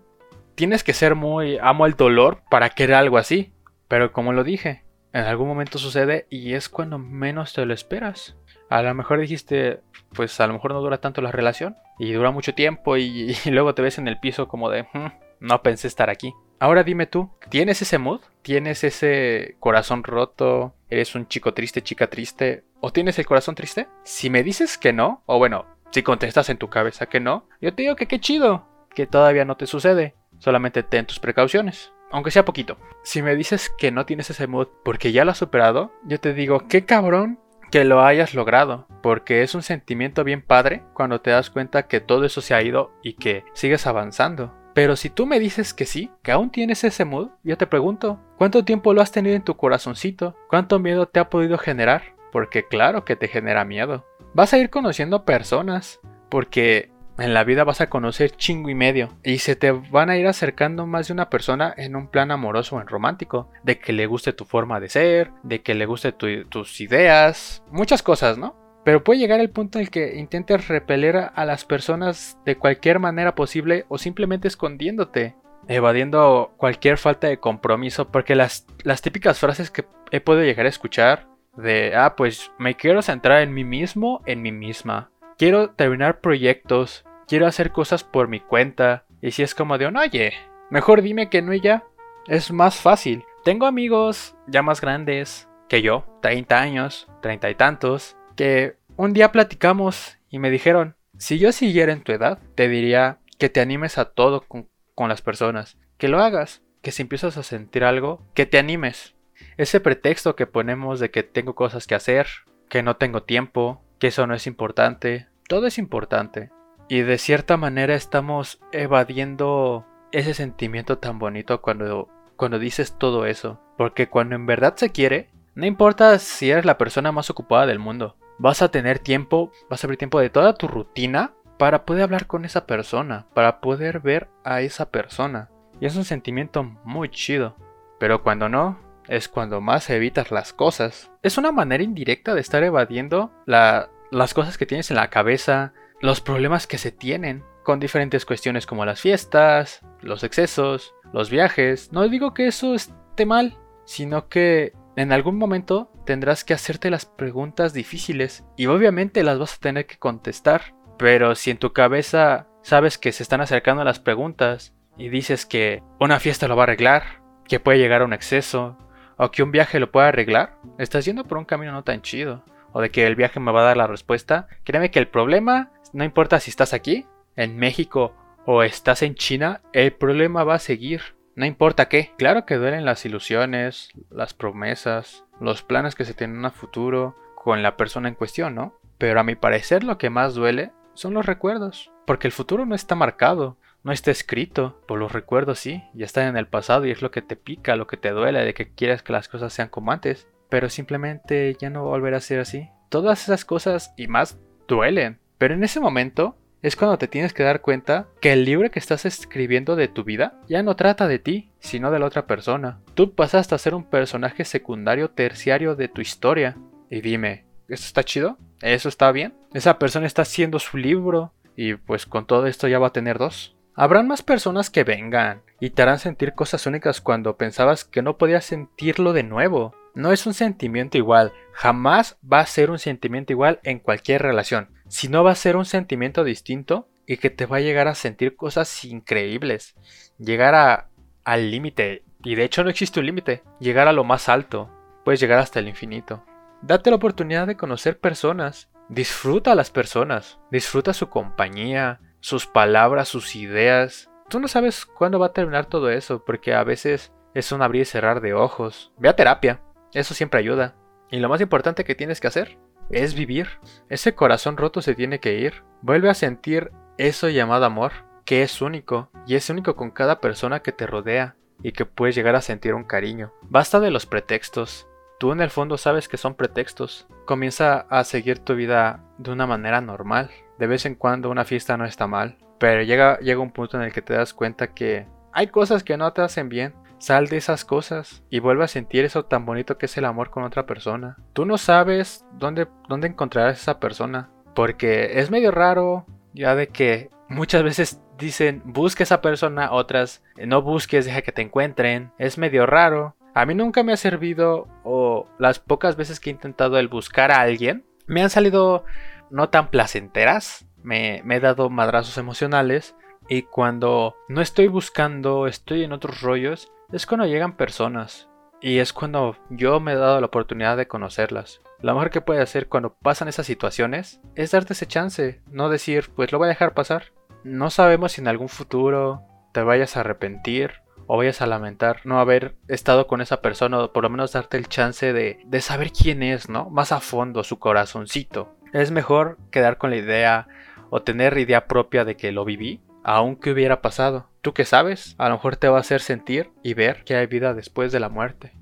Tienes 0.55 0.83
que 0.83 0.93
ser 0.93 1.15
muy 1.15 1.57
amo 1.61 1.85
el 1.85 1.93
dolor 1.95 2.41
para 2.49 2.69
querer 2.69 2.95
algo 2.95 3.17
así. 3.17 3.53
Pero 3.87 4.11
como 4.11 4.33
lo 4.33 4.43
dije, 4.43 4.83
en 5.13 5.23
algún 5.23 5.47
momento 5.47 5.79
sucede 5.79 6.27
y 6.29 6.53
es 6.53 6.69
cuando 6.69 6.99
menos 6.99 7.53
te 7.53 7.65
lo 7.65 7.73
esperas. 7.73 8.35
A 8.69 8.81
lo 8.81 8.93
mejor 8.93 9.19
dijiste, 9.19 9.81
pues 10.13 10.39
a 10.39 10.47
lo 10.47 10.53
mejor 10.53 10.73
no 10.73 10.81
dura 10.81 10.99
tanto 10.99 11.21
la 11.21 11.31
relación 11.31 11.77
y 11.97 12.11
dura 12.13 12.31
mucho 12.31 12.53
tiempo 12.53 12.97
y, 12.97 13.35
luego 13.45 13.73
te 13.73 13.81
ves 13.81 13.97
en 13.97 14.07
el 14.07 14.19
piso 14.19 14.47
como 14.47 14.69
de, 14.69 14.83
hmm, 14.83 15.07
no 15.39 15.63
pensé 15.63 15.87
estar 15.87 16.09
aquí. 16.09 16.33
Ahora 16.59 16.83
dime 16.83 17.07
tú, 17.07 17.31
¿tienes 17.49 17.81
ese 17.81 17.97
mood? 17.97 18.21
¿Tienes 18.41 18.83
ese 18.83 19.55
corazón 19.59 20.03
roto? 20.03 20.75
¿Eres 20.89 21.15
un 21.15 21.27
chico 21.27 21.53
triste, 21.53 21.81
chica 21.81 22.07
triste? 22.07 22.63
¿O 22.81 22.91
tienes 22.91 23.17
el 23.17 23.25
corazón 23.25 23.55
triste? 23.55 23.87
Si 24.03 24.29
me 24.29 24.43
dices 24.43 24.77
que 24.77 24.91
no, 24.91 25.23
o 25.25 25.37
bueno, 25.37 25.65
si 25.91 26.03
contestas 26.03 26.49
en 26.49 26.57
tu 26.57 26.69
cabeza 26.69 27.07
que 27.07 27.19
no, 27.19 27.47
yo 27.61 27.73
te 27.73 27.83
digo 27.83 27.95
que 27.95 28.07
qué 28.07 28.19
chido, 28.19 28.67
que 28.93 29.07
todavía 29.07 29.45
no 29.45 29.55
te 29.55 29.67
sucede. 29.67 30.15
Solamente 30.39 30.83
ten 30.83 31.05
tus 31.05 31.19
precauciones 31.19 31.91
aunque 32.11 32.31
sea 32.31 32.45
poquito. 32.45 32.77
Si 33.03 33.21
me 33.21 33.35
dices 33.35 33.71
que 33.77 33.91
no 33.91 34.05
tienes 34.05 34.29
ese 34.29 34.47
mood 34.47 34.67
porque 34.83 35.11
ya 35.11 35.25
lo 35.25 35.31
has 35.31 35.37
superado, 35.37 35.91
yo 36.05 36.19
te 36.19 36.33
digo, 36.33 36.67
qué 36.67 36.85
cabrón 36.85 37.39
que 37.71 37.83
lo 37.83 38.03
hayas 38.03 38.33
logrado, 38.33 38.87
porque 39.01 39.43
es 39.43 39.53
un 39.53 39.61
sentimiento 39.61 40.23
bien 40.23 40.41
padre 40.41 40.83
cuando 40.93 41.21
te 41.21 41.29
das 41.29 41.49
cuenta 41.49 41.87
que 41.87 41.99
todo 41.99 42.25
eso 42.25 42.41
se 42.41 42.53
ha 42.53 42.61
ido 42.61 42.91
y 43.03 43.13
que 43.13 43.43
sigues 43.53 43.85
avanzando. 43.85 44.53
Pero 44.73 44.95
si 44.95 45.09
tú 45.09 45.25
me 45.25 45.39
dices 45.39 45.73
que 45.73 45.85
sí, 45.85 46.11
que 46.23 46.31
aún 46.31 46.51
tienes 46.51 46.83
ese 46.83 47.05
mood, 47.05 47.29
yo 47.43 47.57
te 47.57 47.67
pregunto, 47.67 48.19
¿cuánto 48.37 48.63
tiempo 48.63 48.93
lo 48.93 49.01
has 49.01 49.11
tenido 49.11 49.35
en 49.35 49.43
tu 49.43 49.55
corazoncito? 49.57 50.35
¿Cuánto 50.47 50.79
miedo 50.79 51.07
te 51.07 51.19
ha 51.19 51.29
podido 51.29 51.57
generar? 51.57 52.15
Porque 52.31 52.65
claro 52.65 53.03
que 53.03 53.15
te 53.15 53.27
genera 53.27 53.65
miedo. 53.65 54.05
Vas 54.33 54.53
a 54.53 54.57
ir 54.57 54.69
conociendo 54.69 55.25
personas, 55.25 55.99
porque 56.29 56.91
en 57.19 57.33
la 57.33 57.43
vida 57.43 57.63
vas 57.63 57.81
a 57.81 57.89
conocer 57.89 58.31
chingo 58.31 58.69
y 58.69 58.75
medio 58.75 59.09
y 59.23 59.39
se 59.39 59.55
te 59.55 59.71
van 59.71 60.09
a 60.09 60.17
ir 60.17 60.27
acercando 60.27 60.85
más 60.85 61.07
de 61.07 61.13
una 61.13 61.29
persona 61.29 61.73
en 61.77 61.95
un 61.95 62.07
plan 62.07 62.31
amoroso 62.31 62.75
o 62.75 62.81
en 62.81 62.87
romántico, 62.87 63.49
de 63.63 63.79
que 63.79 63.93
le 63.93 64.05
guste 64.05 64.33
tu 64.33 64.45
forma 64.45 64.79
de 64.79 64.89
ser, 64.89 65.31
de 65.43 65.61
que 65.61 65.75
le 65.75 65.85
guste 65.85 66.11
tus 66.11 66.81
ideas, 66.81 67.63
muchas 67.71 68.03
cosas, 68.03 68.37
¿no? 68.37 68.55
Pero 68.83 69.03
puede 69.03 69.19
llegar 69.19 69.39
el 69.39 69.49
punto 69.49 69.77
en 69.77 69.83
el 69.83 69.91
que 69.91 70.17
intentes 70.17 70.67
repeler 70.67 71.29
a 71.33 71.45
las 71.45 71.65
personas 71.65 72.37
de 72.45 72.57
cualquier 72.57 72.99
manera 72.99 73.35
posible 73.35 73.85
o 73.89 73.97
simplemente 73.97 74.47
escondiéndote, 74.47 75.35
evadiendo 75.67 76.53
cualquier 76.57 76.97
falta 76.97 77.27
de 77.27 77.39
compromiso, 77.39 78.09
porque 78.09 78.35
las, 78.35 78.65
las 78.83 79.01
típicas 79.01 79.37
frases 79.37 79.69
que 79.69 79.85
he 80.11 80.21
podido 80.21 80.45
llegar 80.45 80.65
a 80.65 80.69
escuchar 80.69 81.27
de, 81.57 81.93
ah, 81.95 82.15
pues 82.15 82.51
me 82.57 82.75
quiero 82.75 83.01
centrar 83.01 83.41
en 83.41 83.53
mí 83.53 83.63
mismo, 83.63 84.21
en 84.25 84.41
mí 84.41 84.51
misma. 84.51 85.11
Quiero 85.37 85.71
terminar 85.71 86.19
proyectos, 86.19 87.05
quiero 87.29 87.45
hacer 87.45 87.71
cosas 87.71 88.03
por 88.03 88.27
mi 88.27 88.41
cuenta. 88.41 89.05
Y 89.21 89.31
si 89.31 89.43
es 89.43 89.55
como 89.55 89.77
de 89.77 89.87
un, 89.87 89.95
oye, 89.95 90.33
mejor 90.69 91.01
dime 91.01 91.29
que 91.29 91.41
no 91.41 91.53
y 91.53 91.61
ya. 91.61 91.85
Es 92.27 92.51
más 92.51 92.75
fácil. 92.81 93.23
Tengo 93.45 93.67
amigos 93.67 94.35
ya 94.47 94.61
más 94.61 94.81
grandes 94.81 95.47
que 95.69 95.81
yo, 95.81 96.05
30 96.21 96.59
años, 96.59 97.07
30 97.21 97.49
y 97.51 97.55
tantos, 97.55 98.17
que 98.35 98.75
un 98.97 99.13
día 99.13 99.31
platicamos 99.31 100.17
y 100.29 100.39
me 100.39 100.49
dijeron, 100.49 100.95
si 101.17 101.37
yo 101.37 101.51
siguiera 101.51 101.93
en 101.93 102.03
tu 102.03 102.11
edad, 102.11 102.39
te 102.55 102.67
diría 102.67 103.19
que 103.37 103.49
te 103.49 103.61
animes 103.61 103.97
a 103.97 104.05
todo 104.05 104.41
con, 104.41 104.67
con 104.95 105.09
las 105.09 105.21
personas, 105.21 105.77
que 105.97 106.07
lo 106.07 106.19
hagas, 106.19 106.63
que 106.81 106.91
si 106.91 107.03
empiezas 107.03 107.37
a 107.37 107.43
sentir 107.43 107.83
algo, 107.83 108.25
que 108.33 108.45
te 108.45 108.57
animes. 108.57 109.15
Ese 109.57 109.79
pretexto 109.79 110.35
que 110.35 110.47
ponemos 110.47 110.99
de 110.99 111.11
que 111.11 111.23
tengo 111.23 111.55
cosas 111.55 111.87
que 111.87 111.95
hacer, 111.95 112.27
que 112.67 112.83
no 112.83 112.97
tengo 112.97 113.23
tiempo, 113.23 113.83
que 113.99 114.07
eso 114.07 114.25
no 114.27 114.33
es 114.33 114.47
importante, 114.47 115.27
todo 115.47 115.67
es 115.67 115.77
importante. 115.77 116.49
Y 116.89 117.03
de 117.03 117.19
cierta 117.19 117.55
manera 117.55 117.93
estamos 117.93 118.59
evadiendo 118.71 119.85
ese 120.11 120.33
sentimiento 120.33 120.97
tan 120.97 121.19
bonito 121.19 121.61
cuando, 121.61 122.09
cuando 122.35 122.57
dices 122.57 122.97
todo 122.97 123.27
eso. 123.27 123.61
Porque 123.77 124.09
cuando 124.09 124.35
en 124.35 124.47
verdad 124.47 124.75
se 124.75 124.89
quiere, 124.89 125.29
no 125.53 125.67
importa 125.67 126.17
si 126.17 126.49
eres 126.49 126.65
la 126.65 126.79
persona 126.79 127.11
más 127.11 127.29
ocupada 127.29 127.67
del 127.67 127.77
mundo. 127.77 128.15
Vas 128.39 128.63
a 128.63 128.71
tener 128.71 128.97
tiempo, 128.97 129.51
vas 129.69 129.83
a 129.83 129.87
abrir 129.87 129.99
tiempo 129.99 130.19
de 130.19 130.31
toda 130.31 130.55
tu 130.55 130.67
rutina 130.67 131.33
para 131.59 131.85
poder 131.85 132.03
hablar 132.03 132.25
con 132.25 132.43
esa 132.43 132.65
persona, 132.65 133.27
para 133.35 133.61
poder 133.61 133.99
ver 133.99 134.27
a 134.43 134.61
esa 134.61 134.89
persona. 134.89 135.51
Y 135.79 135.85
es 135.85 135.95
un 135.95 136.05
sentimiento 136.05 136.63
muy 136.63 137.09
chido. 137.09 137.55
Pero 137.99 138.23
cuando 138.23 138.49
no, 138.49 138.79
es 139.07 139.27
cuando 139.27 139.61
más 139.61 139.91
evitas 139.91 140.31
las 140.31 140.53
cosas. 140.53 141.11
Es 141.21 141.37
una 141.37 141.51
manera 141.51 141.83
indirecta 141.83 142.33
de 142.33 142.41
estar 142.41 142.63
evadiendo 142.63 143.31
las 143.45 144.33
cosas 144.33 144.57
que 144.57 144.65
tienes 144.65 144.89
en 144.89 144.97
la 144.97 145.09
cabeza, 145.09 145.73
los 146.01 146.21
problemas 146.21 146.67
que 146.67 146.77
se 146.77 146.91
tienen 146.91 147.43
con 147.63 147.79
diferentes 147.79 148.25
cuestiones 148.25 148.65
como 148.65 148.85
las 148.85 149.01
fiestas, 149.01 149.81
los 150.01 150.23
excesos, 150.23 150.95
los 151.13 151.29
viajes. 151.29 151.91
No 151.91 152.07
digo 152.07 152.33
que 152.33 152.47
eso 152.47 152.73
esté 152.73 153.25
mal, 153.25 153.57
sino 153.85 154.27
que 154.27 154.73
en 154.95 155.11
algún 155.11 155.37
momento 155.37 155.91
tendrás 156.05 156.43
que 156.43 156.53
hacerte 156.53 156.89
las 156.89 157.05
preguntas 157.05 157.73
difíciles 157.73 158.43
y 158.57 158.67
obviamente 158.67 159.23
las 159.23 159.39
vas 159.39 159.55
a 159.55 159.59
tener 159.59 159.85
que 159.85 159.97
contestar. 159.97 160.73
Pero 160.97 161.35
si 161.35 161.51
en 161.51 161.57
tu 161.57 161.73
cabeza 161.73 162.47
sabes 162.63 162.97
que 162.97 163.11
se 163.11 163.23
están 163.23 163.41
acercando 163.41 163.83
las 163.83 163.99
preguntas 163.99 164.73
y 164.97 165.09
dices 165.09 165.45
que 165.45 165.83
una 165.99 166.19
fiesta 166.19 166.47
lo 166.47 166.55
va 166.55 166.63
a 166.63 166.65
arreglar, 166.65 167.21
que 167.47 167.59
puede 167.59 167.77
llegar 167.77 168.01
a 168.01 168.05
un 168.05 168.13
exceso, 168.13 168.77
o 169.17 169.31
que 169.31 169.43
un 169.43 169.51
viaje 169.51 169.79
lo 169.79 169.91
puede 169.91 170.07
arreglar, 170.07 170.57
estás 170.77 171.05
yendo 171.05 171.25
por 171.25 171.37
un 171.37 171.45
camino 171.45 171.71
no 171.71 171.83
tan 171.83 172.01
chido. 172.01 172.43
O 172.71 172.81
de 172.81 172.91
que 172.91 173.07
el 173.07 173.15
viaje 173.15 173.39
me 173.39 173.51
va 173.51 173.61
a 173.61 173.65
dar 173.65 173.77
la 173.77 173.87
respuesta. 173.87 174.47
Créeme 174.63 174.91
que 174.91 174.99
el 174.99 175.07
problema 175.07 175.71
no 175.93 176.03
importa 176.03 176.39
si 176.39 176.49
estás 176.49 176.73
aquí, 176.73 177.07
en 177.35 177.57
México 177.57 178.13
o 178.45 178.63
estás 178.63 179.01
en 179.01 179.15
China, 179.15 179.61
el 179.73 179.93
problema 179.93 180.43
va 180.43 180.55
a 180.55 180.59
seguir. 180.59 181.01
No 181.35 181.45
importa 181.45 181.87
qué. 181.87 182.11
Claro 182.17 182.45
que 182.45 182.55
duelen 182.55 182.85
las 182.85 183.05
ilusiones, 183.05 183.89
las 184.09 184.33
promesas, 184.33 185.25
los 185.39 185.63
planes 185.63 185.95
que 185.95 186.05
se 186.05 186.13
tienen 186.13 186.43
a 186.45 186.51
futuro 186.51 187.15
con 187.35 187.63
la 187.63 187.77
persona 187.77 188.09
en 188.09 188.15
cuestión, 188.15 188.55
¿no? 188.55 188.73
Pero 188.97 189.19
a 189.19 189.23
mi 189.23 189.35
parecer 189.35 189.83
lo 189.83 189.97
que 189.97 190.09
más 190.09 190.35
duele 190.35 190.71
son 190.93 191.13
los 191.13 191.25
recuerdos. 191.25 191.91
Porque 192.05 192.27
el 192.27 192.33
futuro 192.33 192.65
no 192.65 192.75
está 192.75 192.95
marcado, 192.95 193.57
no 193.83 193.91
está 193.91 194.11
escrito. 194.11 194.81
Por 194.87 194.99
los 194.99 195.11
recuerdos 195.11 195.59
sí, 195.59 195.83
ya 195.93 196.05
están 196.05 196.27
en 196.27 196.37
el 196.37 196.47
pasado 196.47 196.85
y 196.85 196.91
es 196.91 197.01
lo 197.01 197.11
que 197.11 197.21
te 197.21 197.35
pica, 197.35 197.77
lo 197.77 197.87
que 197.87 197.97
te 197.97 198.09
duele, 198.09 198.43
de 198.43 198.53
que 198.53 198.73
quieres 198.73 199.01
que 199.01 199.13
las 199.13 199.29
cosas 199.29 199.53
sean 199.53 199.69
como 199.69 199.91
antes. 199.91 200.27
Pero 200.49 200.69
simplemente 200.69 201.55
ya 201.59 201.69
no 201.69 201.83
volverá 201.83 202.17
a 202.17 202.21
ser 202.21 202.39
así. 202.39 202.69
Todas 202.89 203.23
esas 203.23 203.45
cosas 203.45 203.93
y 203.97 204.07
más 204.07 204.39
duelen. 204.67 205.19
Pero 205.37 205.53
en 205.53 205.63
ese 205.63 205.79
momento 205.79 206.35
es 206.61 206.75
cuando 206.75 206.97
te 206.97 207.07
tienes 207.07 207.33
que 207.33 207.43
dar 207.43 207.61
cuenta 207.61 208.07
que 208.19 208.33
el 208.33 208.43
libro 208.43 208.69
que 208.69 208.79
estás 208.79 209.05
escribiendo 209.05 209.75
de 209.75 209.87
tu 209.87 210.03
vida 210.03 210.33
ya 210.47 210.61
no 210.61 210.75
trata 210.75 211.07
de 211.07 211.19
ti, 211.19 211.51
sino 211.59 211.91
de 211.91 211.99
la 211.99 212.05
otra 212.05 212.27
persona. 212.27 212.81
Tú 212.95 213.15
pasaste 213.15 213.55
a 213.55 213.59
ser 213.59 213.73
un 213.73 213.85
personaje 213.85 214.43
secundario 214.43 215.09
terciario 215.11 215.75
de 215.75 215.87
tu 215.87 216.01
historia. 216.01 216.57
Y 216.89 217.01
dime, 217.01 217.45
¿esto 217.69 217.85
está 217.85 218.03
chido? 218.03 218.37
¿Eso 218.61 218.89
está 218.89 219.11
bien? 219.11 219.33
Esa 219.53 219.79
persona 219.79 220.05
está 220.05 220.23
haciendo 220.23 220.59
su 220.59 220.77
libro 220.77 221.33
y 221.55 221.75
pues 221.75 222.05
con 222.05 222.25
todo 222.25 222.47
esto 222.47 222.67
ya 222.67 222.79
va 222.79 222.87
a 222.87 222.93
tener 222.93 223.17
dos. 223.17 223.55
Habrán 223.73 224.07
más 224.07 224.21
personas 224.21 224.69
que 224.69 224.83
vengan 224.83 225.41
y 225.61 225.69
te 225.69 225.81
harán 225.81 225.99
sentir 225.99 226.33
cosas 226.33 226.65
únicas 226.65 226.99
cuando 226.99 227.37
pensabas 227.37 227.85
que 227.85 228.01
no 228.01 228.17
podías 228.17 228.43
sentirlo 228.43 229.13
de 229.13 229.23
nuevo. 229.23 229.73
No 229.95 230.11
es 230.11 230.25
un 230.25 230.33
sentimiento 230.33 230.97
igual, 230.97 231.33
jamás 231.53 232.17
va 232.21 232.39
a 232.39 232.45
ser 232.45 232.71
un 232.71 232.79
sentimiento 232.79 233.33
igual 233.33 233.59
en 233.63 233.79
cualquier 233.79 234.21
relación. 234.21 234.69
Si 234.87 235.07
no 235.07 235.23
va 235.23 235.31
a 235.31 235.35
ser 235.35 235.55
un 235.55 235.65
sentimiento 235.65 236.23
distinto 236.23 236.87
y 237.09 237.17
que 237.17 237.31
te 237.31 237.47
va 237.47 237.57
a 237.57 237.61
llegar 237.61 237.87
a 237.87 237.95
sentir 237.95 238.35
cosas 238.35 238.85
increíbles. 238.85 239.75
Llegar 240.19 240.53
a, 240.53 240.89
al 241.23 241.49
límite, 241.49 242.03
y 242.23 242.35
de 242.35 242.43
hecho 242.43 242.63
no 242.63 242.69
existe 242.69 242.99
un 242.99 243.07
límite, 243.07 243.41
llegar 243.59 243.87
a 243.87 243.93
lo 243.93 244.03
más 244.03 244.29
alto, 244.29 244.69
puedes 245.03 245.19
llegar 245.19 245.39
hasta 245.39 245.59
el 245.59 245.67
infinito. 245.67 246.23
Date 246.61 246.91
la 246.91 246.97
oportunidad 246.97 247.47
de 247.47 247.57
conocer 247.57 247.99
personas, 247.99 248.69
disfruta 248.89 249.53
a 249.53 249.55
las 249.55 249.71
personas, 249.71 250.39
disfruta 250.51 250.93
su 250.93 251.09
compañía, 251.09 251.99
sus 252.19 252.45
palabras, 252.45 253.07
sus 253.07 253.35
ideas. 253.35 254.11
Tú 254.29 254.39
no 254.39 254.47
sabes 254.47 254.85
cuándo 254.85 255.17
va 255.17 255.27
a 255.27 255.33
terminar 255.33 255.65
todo 255.65 255.89
eso, 255.89 256.23
porque 256.23 256.53
a 256.53 256.63
veces 256.63 257.11
es 257.33 257.51
un 257.51 257.63
abrir 257.63 257.81
y 257.81 257.85
cerrar 257.85 258.21
de 258.21 258.35
ojos. 258.35 258.91
Ve 258.97 259.09
a 259.09 259.15
terapia, 259.15 259.61
eso 259.93 260.13
siempre 260.13 260.39
ayuda. 260.39 260.75
Y 261.09 261.19
lo 261.19 261.29
más 261.29 261.41
importante 261.41 261.83
que 261.83 261.95
tienes 261.95 262.19
que 262.19 262.27
hacer 262.27 262.57
es 262.91 263.13
vivir. 263.13 263.47
Ese 263.89 264.15
corazón 264.15 264.57
roto 264.57 264.81
se 264.81 264.95
tiene 264.95 265.19
que 265.19 265.39
ir. 265.39 265.63
Vuelve 265.81 266.09
a 266.09 266.13
sentir 266.13 266.71
eso 266.97 267.29
llamado 267.29 267.65
amor, 267.65 267.91
que 268.25 268.43
es 268.43 268.61
único, 268.61 269.09
y 269.25 269.35
es 269.35 269.49
único 269.49 269.75
con 269.75 269.91
cada 269.91 270.19
persona 270.19 270.61
que 270.61 270.71
te 270.71 270.85
rodea, 270.85 271.35
y 271.63 271.71
que 271.71 271.85
puedes 271.85 272.15
llegar 272.15 272.35
a 272.35 272.41
sentir 272.41 272.73
un 272.73 272.83
cariño. 272.83 273.33
Basta 273.41 273.79
de 273.79 273.91
los 273.91 274.05
pretextos. 274.05 274.87
Tú 275.19 275.31
en 275.31 275.41
el 275.41 275.49
fondo 275.49 275.77
sabes 275.77 276.07
que 276.07 276.17
son 276.17 276.35
pretextos. 276.35 277.07
Comienza 277.25 277.81
a 277.89 278.03
seguir 278.03 278.39
tu 278.39 278.55
vida 278.55 279.03
de 279.17 279.31
una 279.31 279.45
manera 279.45 279.81
normal. 279.81 280.29
De 280.57 280.67
vez 280.67 280.85
en 280.85 280.95
cuando 280.95 281.29
una 281.29 281.45
fiesta 281.45 281.77
no 281.77 281.85
está 281.85 282.07
mal, 282.07 282.37
pero 282.59 282.83
llega, 282.83 283.19
llega 283.19 283.41
un 283.41 283.51
punto 283.51 283.77
en 283.77 283.83
el 283.83 283.93
que 283.93 284.01
te 284.01 284.13
das 284.13 284.33
cuenta 284.33 284.73
que 284.73 285.07
hay 285.31 285.47
cosas 285.47 285.83
que 285.83 285.97
no 285.97 286.11
te 286.13 286.21
hacen 286.21 286.49
bien. 286.49 286.73
Sal 286.99 287.27
de 287.27 287.37
esas 287.37 287.65
cosas 287.65 288.23
y 288.29 288.39
vuelve 288.39 288.65
a 288.65 288.67
sentir 288.67 289.05
eso 289.05 289.25
tan 289.25 289.45
bonito 289.45 289.77
que 289.77 289.85
es 289.85 289.97
el 289.97 290.05
amor 290.05 290.29
con 290.29 290.43
otra 290.43 290.65
persona. 290.65 291.17
Tú 291.33 291.45
no 291.45 291.57
sabes 291.57 292.25
dónde, 292.33 292.67
dónde 292.87 293.07
encontrarás 293.07 293.57
a 293.57 293.61
esa 293.61 293.79
persona, 293.79 294.29
porque 294.53 295.19
es 295.19 295.31
medio 295.31 295.51
raro 295.51 296.05
ya 296.33 296.55
de 296.55 296.67
que 296.67 297.09
muchas 297.29 297.63
veces 297.63 298.01
dicen 298.17 298.61
busque 298.65 299.03
a 299.03 299.05
esa 299.05 299.21
persona, 299.21 299.71
otras 299.71 300.23
no 300.45 300.61
busques, 300.61 301.05
deja 301.05 301.21
que 301.21 301.31
te 301.31 301.41
encuentren. 301.41 302.11
Es 302.17 302.37
medio 302.37 302.65
raro. 302.65 303.15
A 303.33 303.45
mí 303.45 303.55
nunca 303.55 303.83
me 303.83 303.93
ha 303.93 303.97
servido 303.97 304.67
o 304.83 305.27
las 305.39 305.59
pocas 305.59 305.95
veces 305.95 306.19
que 306.19 306.29
he 306.29 306.33
intentado 306.33 306.77
el 306.77 306.89
buscar 306.89 307.31
a 307.31 307.41
alguien, 307.41 307.85
me 308.07 308.21
han 308.21 308.29
salido 308.29 308.83
no 309.29 309.49
tan 309.49 309.69
placenteras. 309.69 310.65
Me, 310.81 311.21
me 311.23 311.35
he 311.35 311.39
dado 311.39 311.69
madrazos 311.69 312.17
emocionales 312.17 312.95
y 313.29 313.43
cuando 313.43 314.15
no 314.27 314.41
estoy 314.41 314.67
buscando, 314.67 315.45
estoy 315.45 315.83
en 315.83 315.91
otros 315.91 316.21
rollos, 316.21 316.71
es 316.91 317.05
cuando 317.05 317.25
llegan 317.25 317.55
personas. 317.55 318.29
Y 318.61 318.79
es 318.79 318.91
cuando 318.91 319.37
yo 319.49 319.79
me 319.79 319.93
he 319.93 319.95
dado 319.95 320.19
la 320.19 320.27
oportunidad 320.27 320.75
de 320.75 320.87
conocerlas. 320.87 321.61
Lo 321.81 321.93
mejor 321.93 322.09
que 322.09 322.21
puedes 322.21 322.43
hacer 322.43 322.67
cuando 322.67 322.93
pasan 322.93 323.29
esas 323.29 323.45
situaciones 323.45 324.19
es 324.35 324.51
darte 324.51 324.73
ese 324.73 324.85
chance, 324.85 325.41
no 325.49 325.69
decir, 325.69 326.09
pues 326.13 326.31
lo 326.31 326.39
voy 326.39 326.47
a 326.47 326.49
dejar 326.49 326.73
pasar. 326.73 327.13
No 327.45 327.69
sabemos 327.69 328.13
si 328.13 328.21
en 328.21 328.27
algún 328.27 328.49
futuro 328.49 329.21
te 329.53 329.61
vayas 329.61 329.95
a 329.95 330.01
arrepentir 330.01 330.81
o 331.07 331.17
vayas 331.17 331.41
a 331.41 331.47
lamentar 331.47 332.01
no 332.03 332.19
haber 332.19 332.55
estado 332.67 333.07
con 333.07 333.21
esa 333.21 333.41
persona 333.41 333.79
o 333.79 333.93
por 333.93 334.03
lo 334.03 334.09
menos 334.09 334.33
darte 334.33 334.57
el 334.57 334.67
chance 334.67 335.13
de, 335.13 335.39
de 335.45 335.61
saber 335.61 335.91
quién 335.91 336.21
es, 336.21 336.49
¿no? 336.49 336.69
Más 336.69 336.91
a 336.91 336.99
fondo, 336.99 337.45
su 337.45 337.59
corazoncito. 337.59 338.55
Es 338.73 338.91
mejor 338.91 339.37
quedar 339.51 339.77
con 339.77 339.89
la 339.89 339.95
idea 339.95 340.47
o 340.89 341.01
tener 341.01 341.37
idea 341.37 341.65
propia 341.65 342.03
de 342.03 342.17
que 342.17 342.31
lo 342.33 342.43
viví, 342.43 342.81
aunque 343.03 343.51
hubiera 343.51 343.81
pasado. 343.81 344.28
Tú 344.41 344.53
que 344.53 344.63
sabes, 344.63 345.15
a 345.17 345.27
lo 345.27 345.35
mejor 345.35 345.57
te 345.57 345.67
va 345.67 345.77
a 345.77 345.81
hacer 345.81 345.99
sentir 345.99 346.49
y 346.63 346.73
ver 346.73 347.03
que 347.03 347.15
hay 347.15 347.27
vida 347.27 347.53
después 347.53 347.91
de 347.91 347.99
la 347.99 348.07
muerte. 348.07 348.53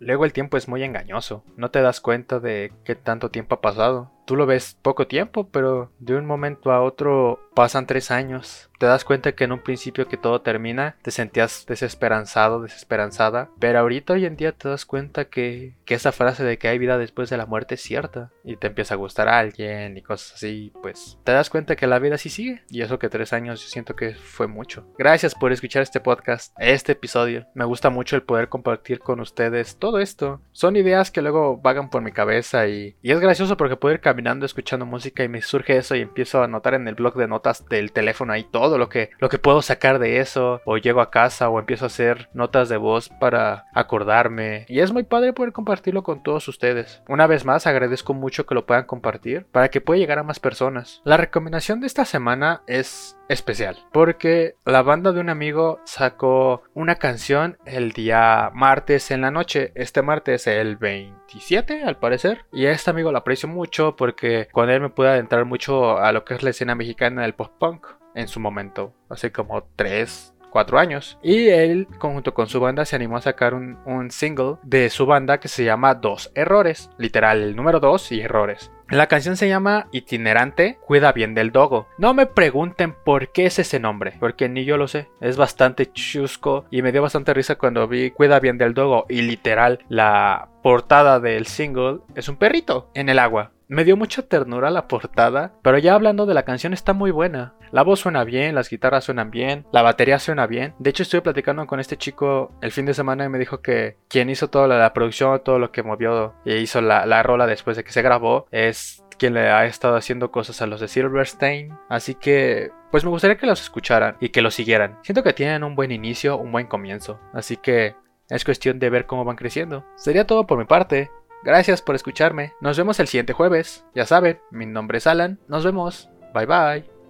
Luego 0.00 0.24
el 0.24 0.32
tiempo 0.32 0.56
es 0.56 0.66
muy 0.66 0.82
engañoso, 0.82 1.44
no 1.56 1.70
te 1.70 1.82
das 1.82 2.00
cuenta 2.00 2.40
de 2.40 2.72
qué 2.84 2.96
tanto 2.96 3.30
tiempo 3.30 3.54
ha 3.54 3.60
pasado. 3.60 4.10
Tú 4.26 4.34
lo 4.34 4.46
ves 4.46 4.76
poco 4.82 5.06
tiempo, 5.06 5.48
pero 5.48 5.92
de 5.98 6.16
un 6.16 6.26
momento 6.26 6.72
a 6.72 6.82
otro 6.82 7.49
pasan 7.60 7.86
tres 7.86 8.10
años 8.10 8.70
te 8.80 8.86
das 8.86 9.04
cuenta 9.04 9.32
que 9.32 9.44
en 9.44 9.52
un 9.52 9.60
principio 9.60 10.08
que 10.08 10.16
todo 10.16 10.40
termina 10.40 10.96
te 11.02 11.10
sentías 11.10 11.66
desesperanzado, 11.68 12.62
desesperanzada, 12.62 13.50
pero 13.58 13.78
ahorita 13.78 14.14
hoy 14.14 14.24
en 14.24 14.36
día 14.36 14.52
te 14.52 14.70
das 14.70 14.86
cuenta 14.86 15.26
que, 15.26 15.74
que 15.84 15.92
esa 15.92 16.12
frase 16.12 16.44
de 16.44 16.56
que 16.56 16.68
hay 16.68 16.78
vida 16.78 16.96
después 16.96 17.28
de 17.28 17.36
la 17.36 17.44
muerte 17.44 17.74
es 17.74 17.82
cierta 17.82 18.30
y 18.42 18.56
te 18.56 18.68
empieza 18.68 18.94
a 18.94 18.96
gustar 18.96 19.28
a 19.28 19.38
alguien 19.38 19.98
y 19.98 20.02
cosas 20.02 20.32
así, 20.32 20.72
pues 20.80 21.18
te 21.24 21.32
das 21.32 21.50
cuenta 21.50 21.76
que 21.76 21.86
la 21.86 21.98
vida 21.98 22.16
sí 22.16 22.30
sigue 22.30 22.62
y 22.70 22.80
eso 22.80 22.98
que 22.98 23.10
tres 23.10 23.34
años 23.34 23.62
yo 23.62 23.68
siento 23.68 23.94
que 23.94 24.14
fue 24.14 24.46
mucho. 24.46 24.86
Gracias 24.96 25.34
por 25.34 25.52
escuchar 25.52 25.82
este 25.82 26.00
podcast, 26.00 26.54
este 26.56 26.92
episodio. 26.92 27.46
Me 27.52 27.66
gusta 27.66 27.90
mucho 27.90 28.16
el 28.16 28.22
poder 28.22 28.48
compartir 28.48 29.00
con 29.00 29.20
ustedes 29.20 29.76
todo 29.76 29.98
esto. 29.98 30.40
Son 30.52 30.74
ideas 30.76 31.10
que 31.10 31.20
luego 31.20 31.58
vagan 31.58 31.90
por 31.90 32.00
mi 32.00 32.12
cabeza 32.12 32.66
y, 32.66 32.96
y 33.02 33.12
es 33.12 33.20
gracioso 33.20 33.58
porque 33.58 33.76
puedo 33.76 33.94
ir 33.94 34.00
caminando 34.00 34.46
escuchando 34.46 34.86
música 34.86 35.22
y 35.22 35.28
me 35.28 35.42
surge 35.42 35.76
eso 35.76 35.94
y 35.96 36.00
empiezo 36.00 36.40
a 36.40 36.46
anotar 36.46 36.72
en 36.72 36.88
el 36.88 36.94
blog 36.94 37.16
de 37.16 37.28
notas 37.28 37.49
del 37.68 37.92
teléfono 37.92 38.32
ahí 38.32 38.44
todo 38.44 38.78
lo 38.78 38.88
que, 38.88 39.10
lo 39.18 39.28
que 39.28 39.38
puedo 39.38 39.62
sacar 39.62 39.98
de 39.98 40.20
eso, 40.20 40.60
o 40.64 40.76
llego 40.76 41.00
a 41.00 41.10
casa 41.10 41.48
o 41.48 41.58
empiezo 41.58 41.84
a 41.84 41.88
hacer 41.88 42.28
notas 42.34 42.68
de 42.68 42.76
voz 42.76 43.08
para 43.20 43.66
acordarme. 43.74 44.66
Y 44.68 44.80
es 44.80 44.92
muy 44.92 45.02
padre 45.02 45.32
poder 45.32 45.52
compartirlo 45.52 46.02
con 46.02 46.22
todos 46.22 46.48
ustedes. 46.48 47.02
Una 47.08 47.26
vez 47.26 47.44
más, 47.44 47.66
agradezco 47.66 48.14
mucho 48.14 48.46
que 48.46 48.54
lo 48.54 48.66
puedan 48.66 48.84
compartir 48.84 49.46
para 49.46 49.68
que 49.68 49.80
pueda 49.80 49.98
llegar 49.98 50.18
a 50.18 50.24
más 50.24 50.40
personas. 50.40 51.02
La 51.04 51.16
recomendación 51.16 51.80
de 51.80 51.86
esta 51.86 52.04
semana 52.04 52.62
es 52.66 53.16
especial 53.30 53.78
porque 53.92 54.56
la 54.64 54.82
banda 54.82 55.12
de 55.12 55.20
un 55.20 55.28
amigo 55.28 55.80
sacó 55.84 56.62
una 56.74 56.96
canción 56.96 57.58
el 57.64 57.92
día 57.92 58.50
martes 58.54 59.10
en 59.10 59.22
la 59.22 59.30
noche 59.30 59.72
este 59.74 60.02
martes 60.02 60.46
el 60.46 60.76
27 60.76 61.82
al 61.84 61.98
parecer 61.98 62.44
y 62.52 62.66
a 62.66 62.72
este 62.72 62.90
amigo 62.90 63.12
lo 63.12 63.18
aprecio 63.18 63.48
mucho 63.48 63.96
porque 63.96 64.48
con 64.52 64.68
él 64.68 64.80
me 64.80 64.90
pude 64.90 65.08
adentrar 65.08 65.44
mucho 65.44 65.98
a 65.98 66.12
lo 66.12 66.24
que 66.24 66.34
es 66.34 66.42
la 66.42 66.50
escena 66.50 66.74
mexicana 66.74 67.22
del 67.22 67.34
post 67.34 67.52
punk 67.58 67.86
en 68.14 68.28
su 68.28 68.40
momento, 68.40 68.94
hace 69.08 69.32
como 69.32 69.64
3, 69.76 70.34
4 70.50 70.78
años. 70.78 71.18
Y 71.22 71.48
él, 71.48 71.86
junto 71.98 72.34
con 72.34 72.48
su 72.48 72.60
banda, 72.60 72.84
se 72.84 72.96
animó 72.96 73.16
a 73.16 73.22
sacar 73.22 73.54
un, 73.54 73.78
un, 73.84 74.10
single 74.10 74.56
de 74.62 74.90
su 74.90 75.06
banda 75.06 75.38
que 75.38 75.48
se 75.48 75.64
llama 75.64 75.94
Dos 75.94 76.32
Errores. 76.34 76.90
Literal, 76.98 77.42
el 77.42 77.56
número 77.56 77.80
2 77.80 78.12
y 78.12 78.20
errores. 78.20 78.70
La 78.90 79.06
canción 79.06 79.36
se 79.36 79.46
llama 79.46 79.86
Itinerante, 79.92 80.76
cuida 80.84 81.12
bien 81.12 81.32
del 81.32 81.52
dogo. 81.52 81.86
No 81.96 82.12
me 82.12 82.26
pregunten 82.26 82.92
por 82.92 83.30
qué 83.30 83.46
es 83.46 83.60
ese 83.60 83.78
nombre, 83.78 84.14
porque 84.18 84.48
ni 84.48 84.64
yo 84.64 84.76
lo 84.76 84.88
sé. 84.88 85.08
Es 85.20 85.36
bastante 85.36 85.92
chusco 85.92 86.64
y 86.72 86.82
me 86.82 86.90
dio 86.90 87.00
bastante 87.00 87.32
risa 87.32 87.54
cuando 87.54 87.86
vi 87.86 88.10
Cuida 88.10 88.40
bien 88.40 88.58
del 88.58 88.74
dogo 88.74 89.06
y 89.08 89.22
literal 89.22 89.78
la 89.88 90.48
portada 90.64 91.20
del 91.20 91.46
single 91.46 92.00
es 92.16 92.28
un 92.28 92.34
perrito 92.34 92.90
en 92.94 93.08
el 93.08 93.20
agua. 93.20 93.52
Me 93.70 93.84
dio 93.84 93.96
mucha 93.96 94.22
ternura 94.22 94.68
la 94.68 94.88
portada, 94.88 95.52
pero 95.62 95.78
ya 95.78 95.94
hablando 95.94 96.26
de 96.26 96.34
la 96.34 96.42
canción 96.42 96.72
está 96.72 96.92
muy 96.92 97.12
buena. 97.12 97.54
La 97.70 97.84
voz 97.84 98.00
suena 98.00 98.24
bien, 98.24 98.56
las 98.56 98.68
guitarras 98.68 99.04
suenan 99.04 99.30
bien, 99.30 99.64
la 99.70 99.82
batería 99.82 100.18
suena 100.18 100.48
bien. 100.48 100.74
De 100.80 100.90
hecho 100.90 101.04
estuve 101.04 101.22
platicando 101.22 101.64
con 101.68 101.78
este 101.78 101.96
chico 101.96 102.50
el 102.62 102.72
fin 102.72 102.84
de 102.84 102.94
semana 102.94 103.26
y 103.26 103.28
me 103.28 103.38
dijo 103.38 103.62
que 103.62 103.96
quien 104.08 104.28
hizo 104.28 104.50
toda 104.50 104.66
la, 104.66 104.92
producción, 104.92 105.40
todo 105.44 105.60
lo 105.60 105.70
que 105.70 105.84
movió 105.84 106.34
y 106.44 106.54
hizo 106.54 106.80
la, 106.80 107.06
la 107.06 107.22
rola 107.22 107.46
después 107.46 107.76
de 107.76 107.84
que 107.84 107.92
se 107.92 108.02
grabó 108.02 108.48
es 108.50 109.04
quien 109.18 109.34
le 109.34 109.48
ha 109.48 109.64
estado 109.66 109.94
haciendo 109.94 110.32
cosas 110.32 110.60
a 110.62 110.66
los 110.66 110.80
de 110.80 110.88
Silverstein. 110.88 111.72
Así 111.88 112.16
que, 112.16 112.72
pues 112.90 113.04
me 113.04 113.10
gustaría 113.10 113.38
que 113.38 113.46
los 113.46 113.62
escucharan 113.62 114.16
y 114.18 114.30
que 114.30 114.42
los 114.42 114.54
siguieran. 114.54 114.98
Siento 115.02 115.22
que 115.22 115.32
tienen 115.32 115.62
un 115.62 115.76
buen 115.76 115.92
inicio, 115.92 116.38
un 116.38 116.50
buen 116.50 116.66
comienzo. 116.66 117.20
Así 117.32 117.56
que 117.56 117.94
es 118.30 118.44
cuestión 118.44 118.78
de 118.78 118.90
ver 118.90 119.06
cómo 119.06 119.24
van 119.24 119.36
creciendo. 119.36 119.84
Sería 119.94 120.26
todo 120.26 120.46
por 120.46 120.58
mi 120.58 120.64
parte. 120.64 121.10
Gracias 121.42 121.80
por 121.80 121.94
escucharme. 121.94 122.52
Nos 122.60 122.76
vemos 122.76 123.00
el 123.00 123.08
siguiente 123.08 123.32
jueves. 123.32 123.84
Ya 123.94 124.04
saben, 124.04 124.40
mi 124.50 124.66
nombre 124.66 124.98
es 124.98 125.06
Alan. 125.06 125.40
Nos 125.48 125.64
vemos. 125.64 126.10
Bye 126.34 126.46
bye. 126.46 127.00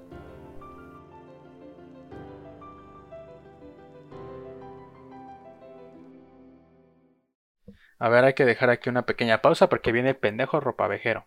A 7.98 8.08
ver, 8.08 8.24
hay 8.24 8.34
que 8.34 8.44
dejar 8.44 8.70
aquí 8.70 8.88
una 8.88 9.04
pequeña 9.04 9.42
pausa 9.42 9.68
porque 9.68 9.92
viene 9.92 10.10
el 10.10 10.16
pendejo 10.16 10.60
ropavejero. 10.60 11.26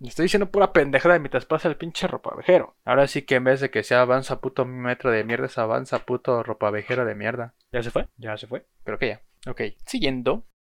Estoy 0.00 0.24
diciendo 0.24 0.50
pura 0.50 0.72
pendejada 0.72 1.18
mientras 1.18 1.46
pasa 1.46 1.68
el 1.68 1.76
pinche 1.76 2.06
ropavejero. 2.06 2.76
Ahora 2.84 3.06
sí 3.06 3.22
que 3.22 3.36
en 3.36 3.44
vez 3.44 3.60
de 3.60 3.70
que 3.70 3.82
sea 3.82 4.02
avanza 4.02 4.40
puto 4.40 4.64
metro 4.64 5.10
de 5.10 5.24
mierda, 5.24 5.46
es 5.46 5.58
avanza 5.58 6.00
puto 6.00 6.42
ropavejero 6.42 7.04
de 7.04 7.14
mierda. 7.14 7.54
¿Ya 7.72 7.82
se 7.82 7.90
fue? 7.90 8.08
Ya 8.16 8.36
se 8.36 8.46
fue. 8.46 8.66
Creo 8.84 8.98
que 8.98 9.08
ya. 9.08 9.22
Ok, 9.50 9.62
siguiendo. 9.86 10.44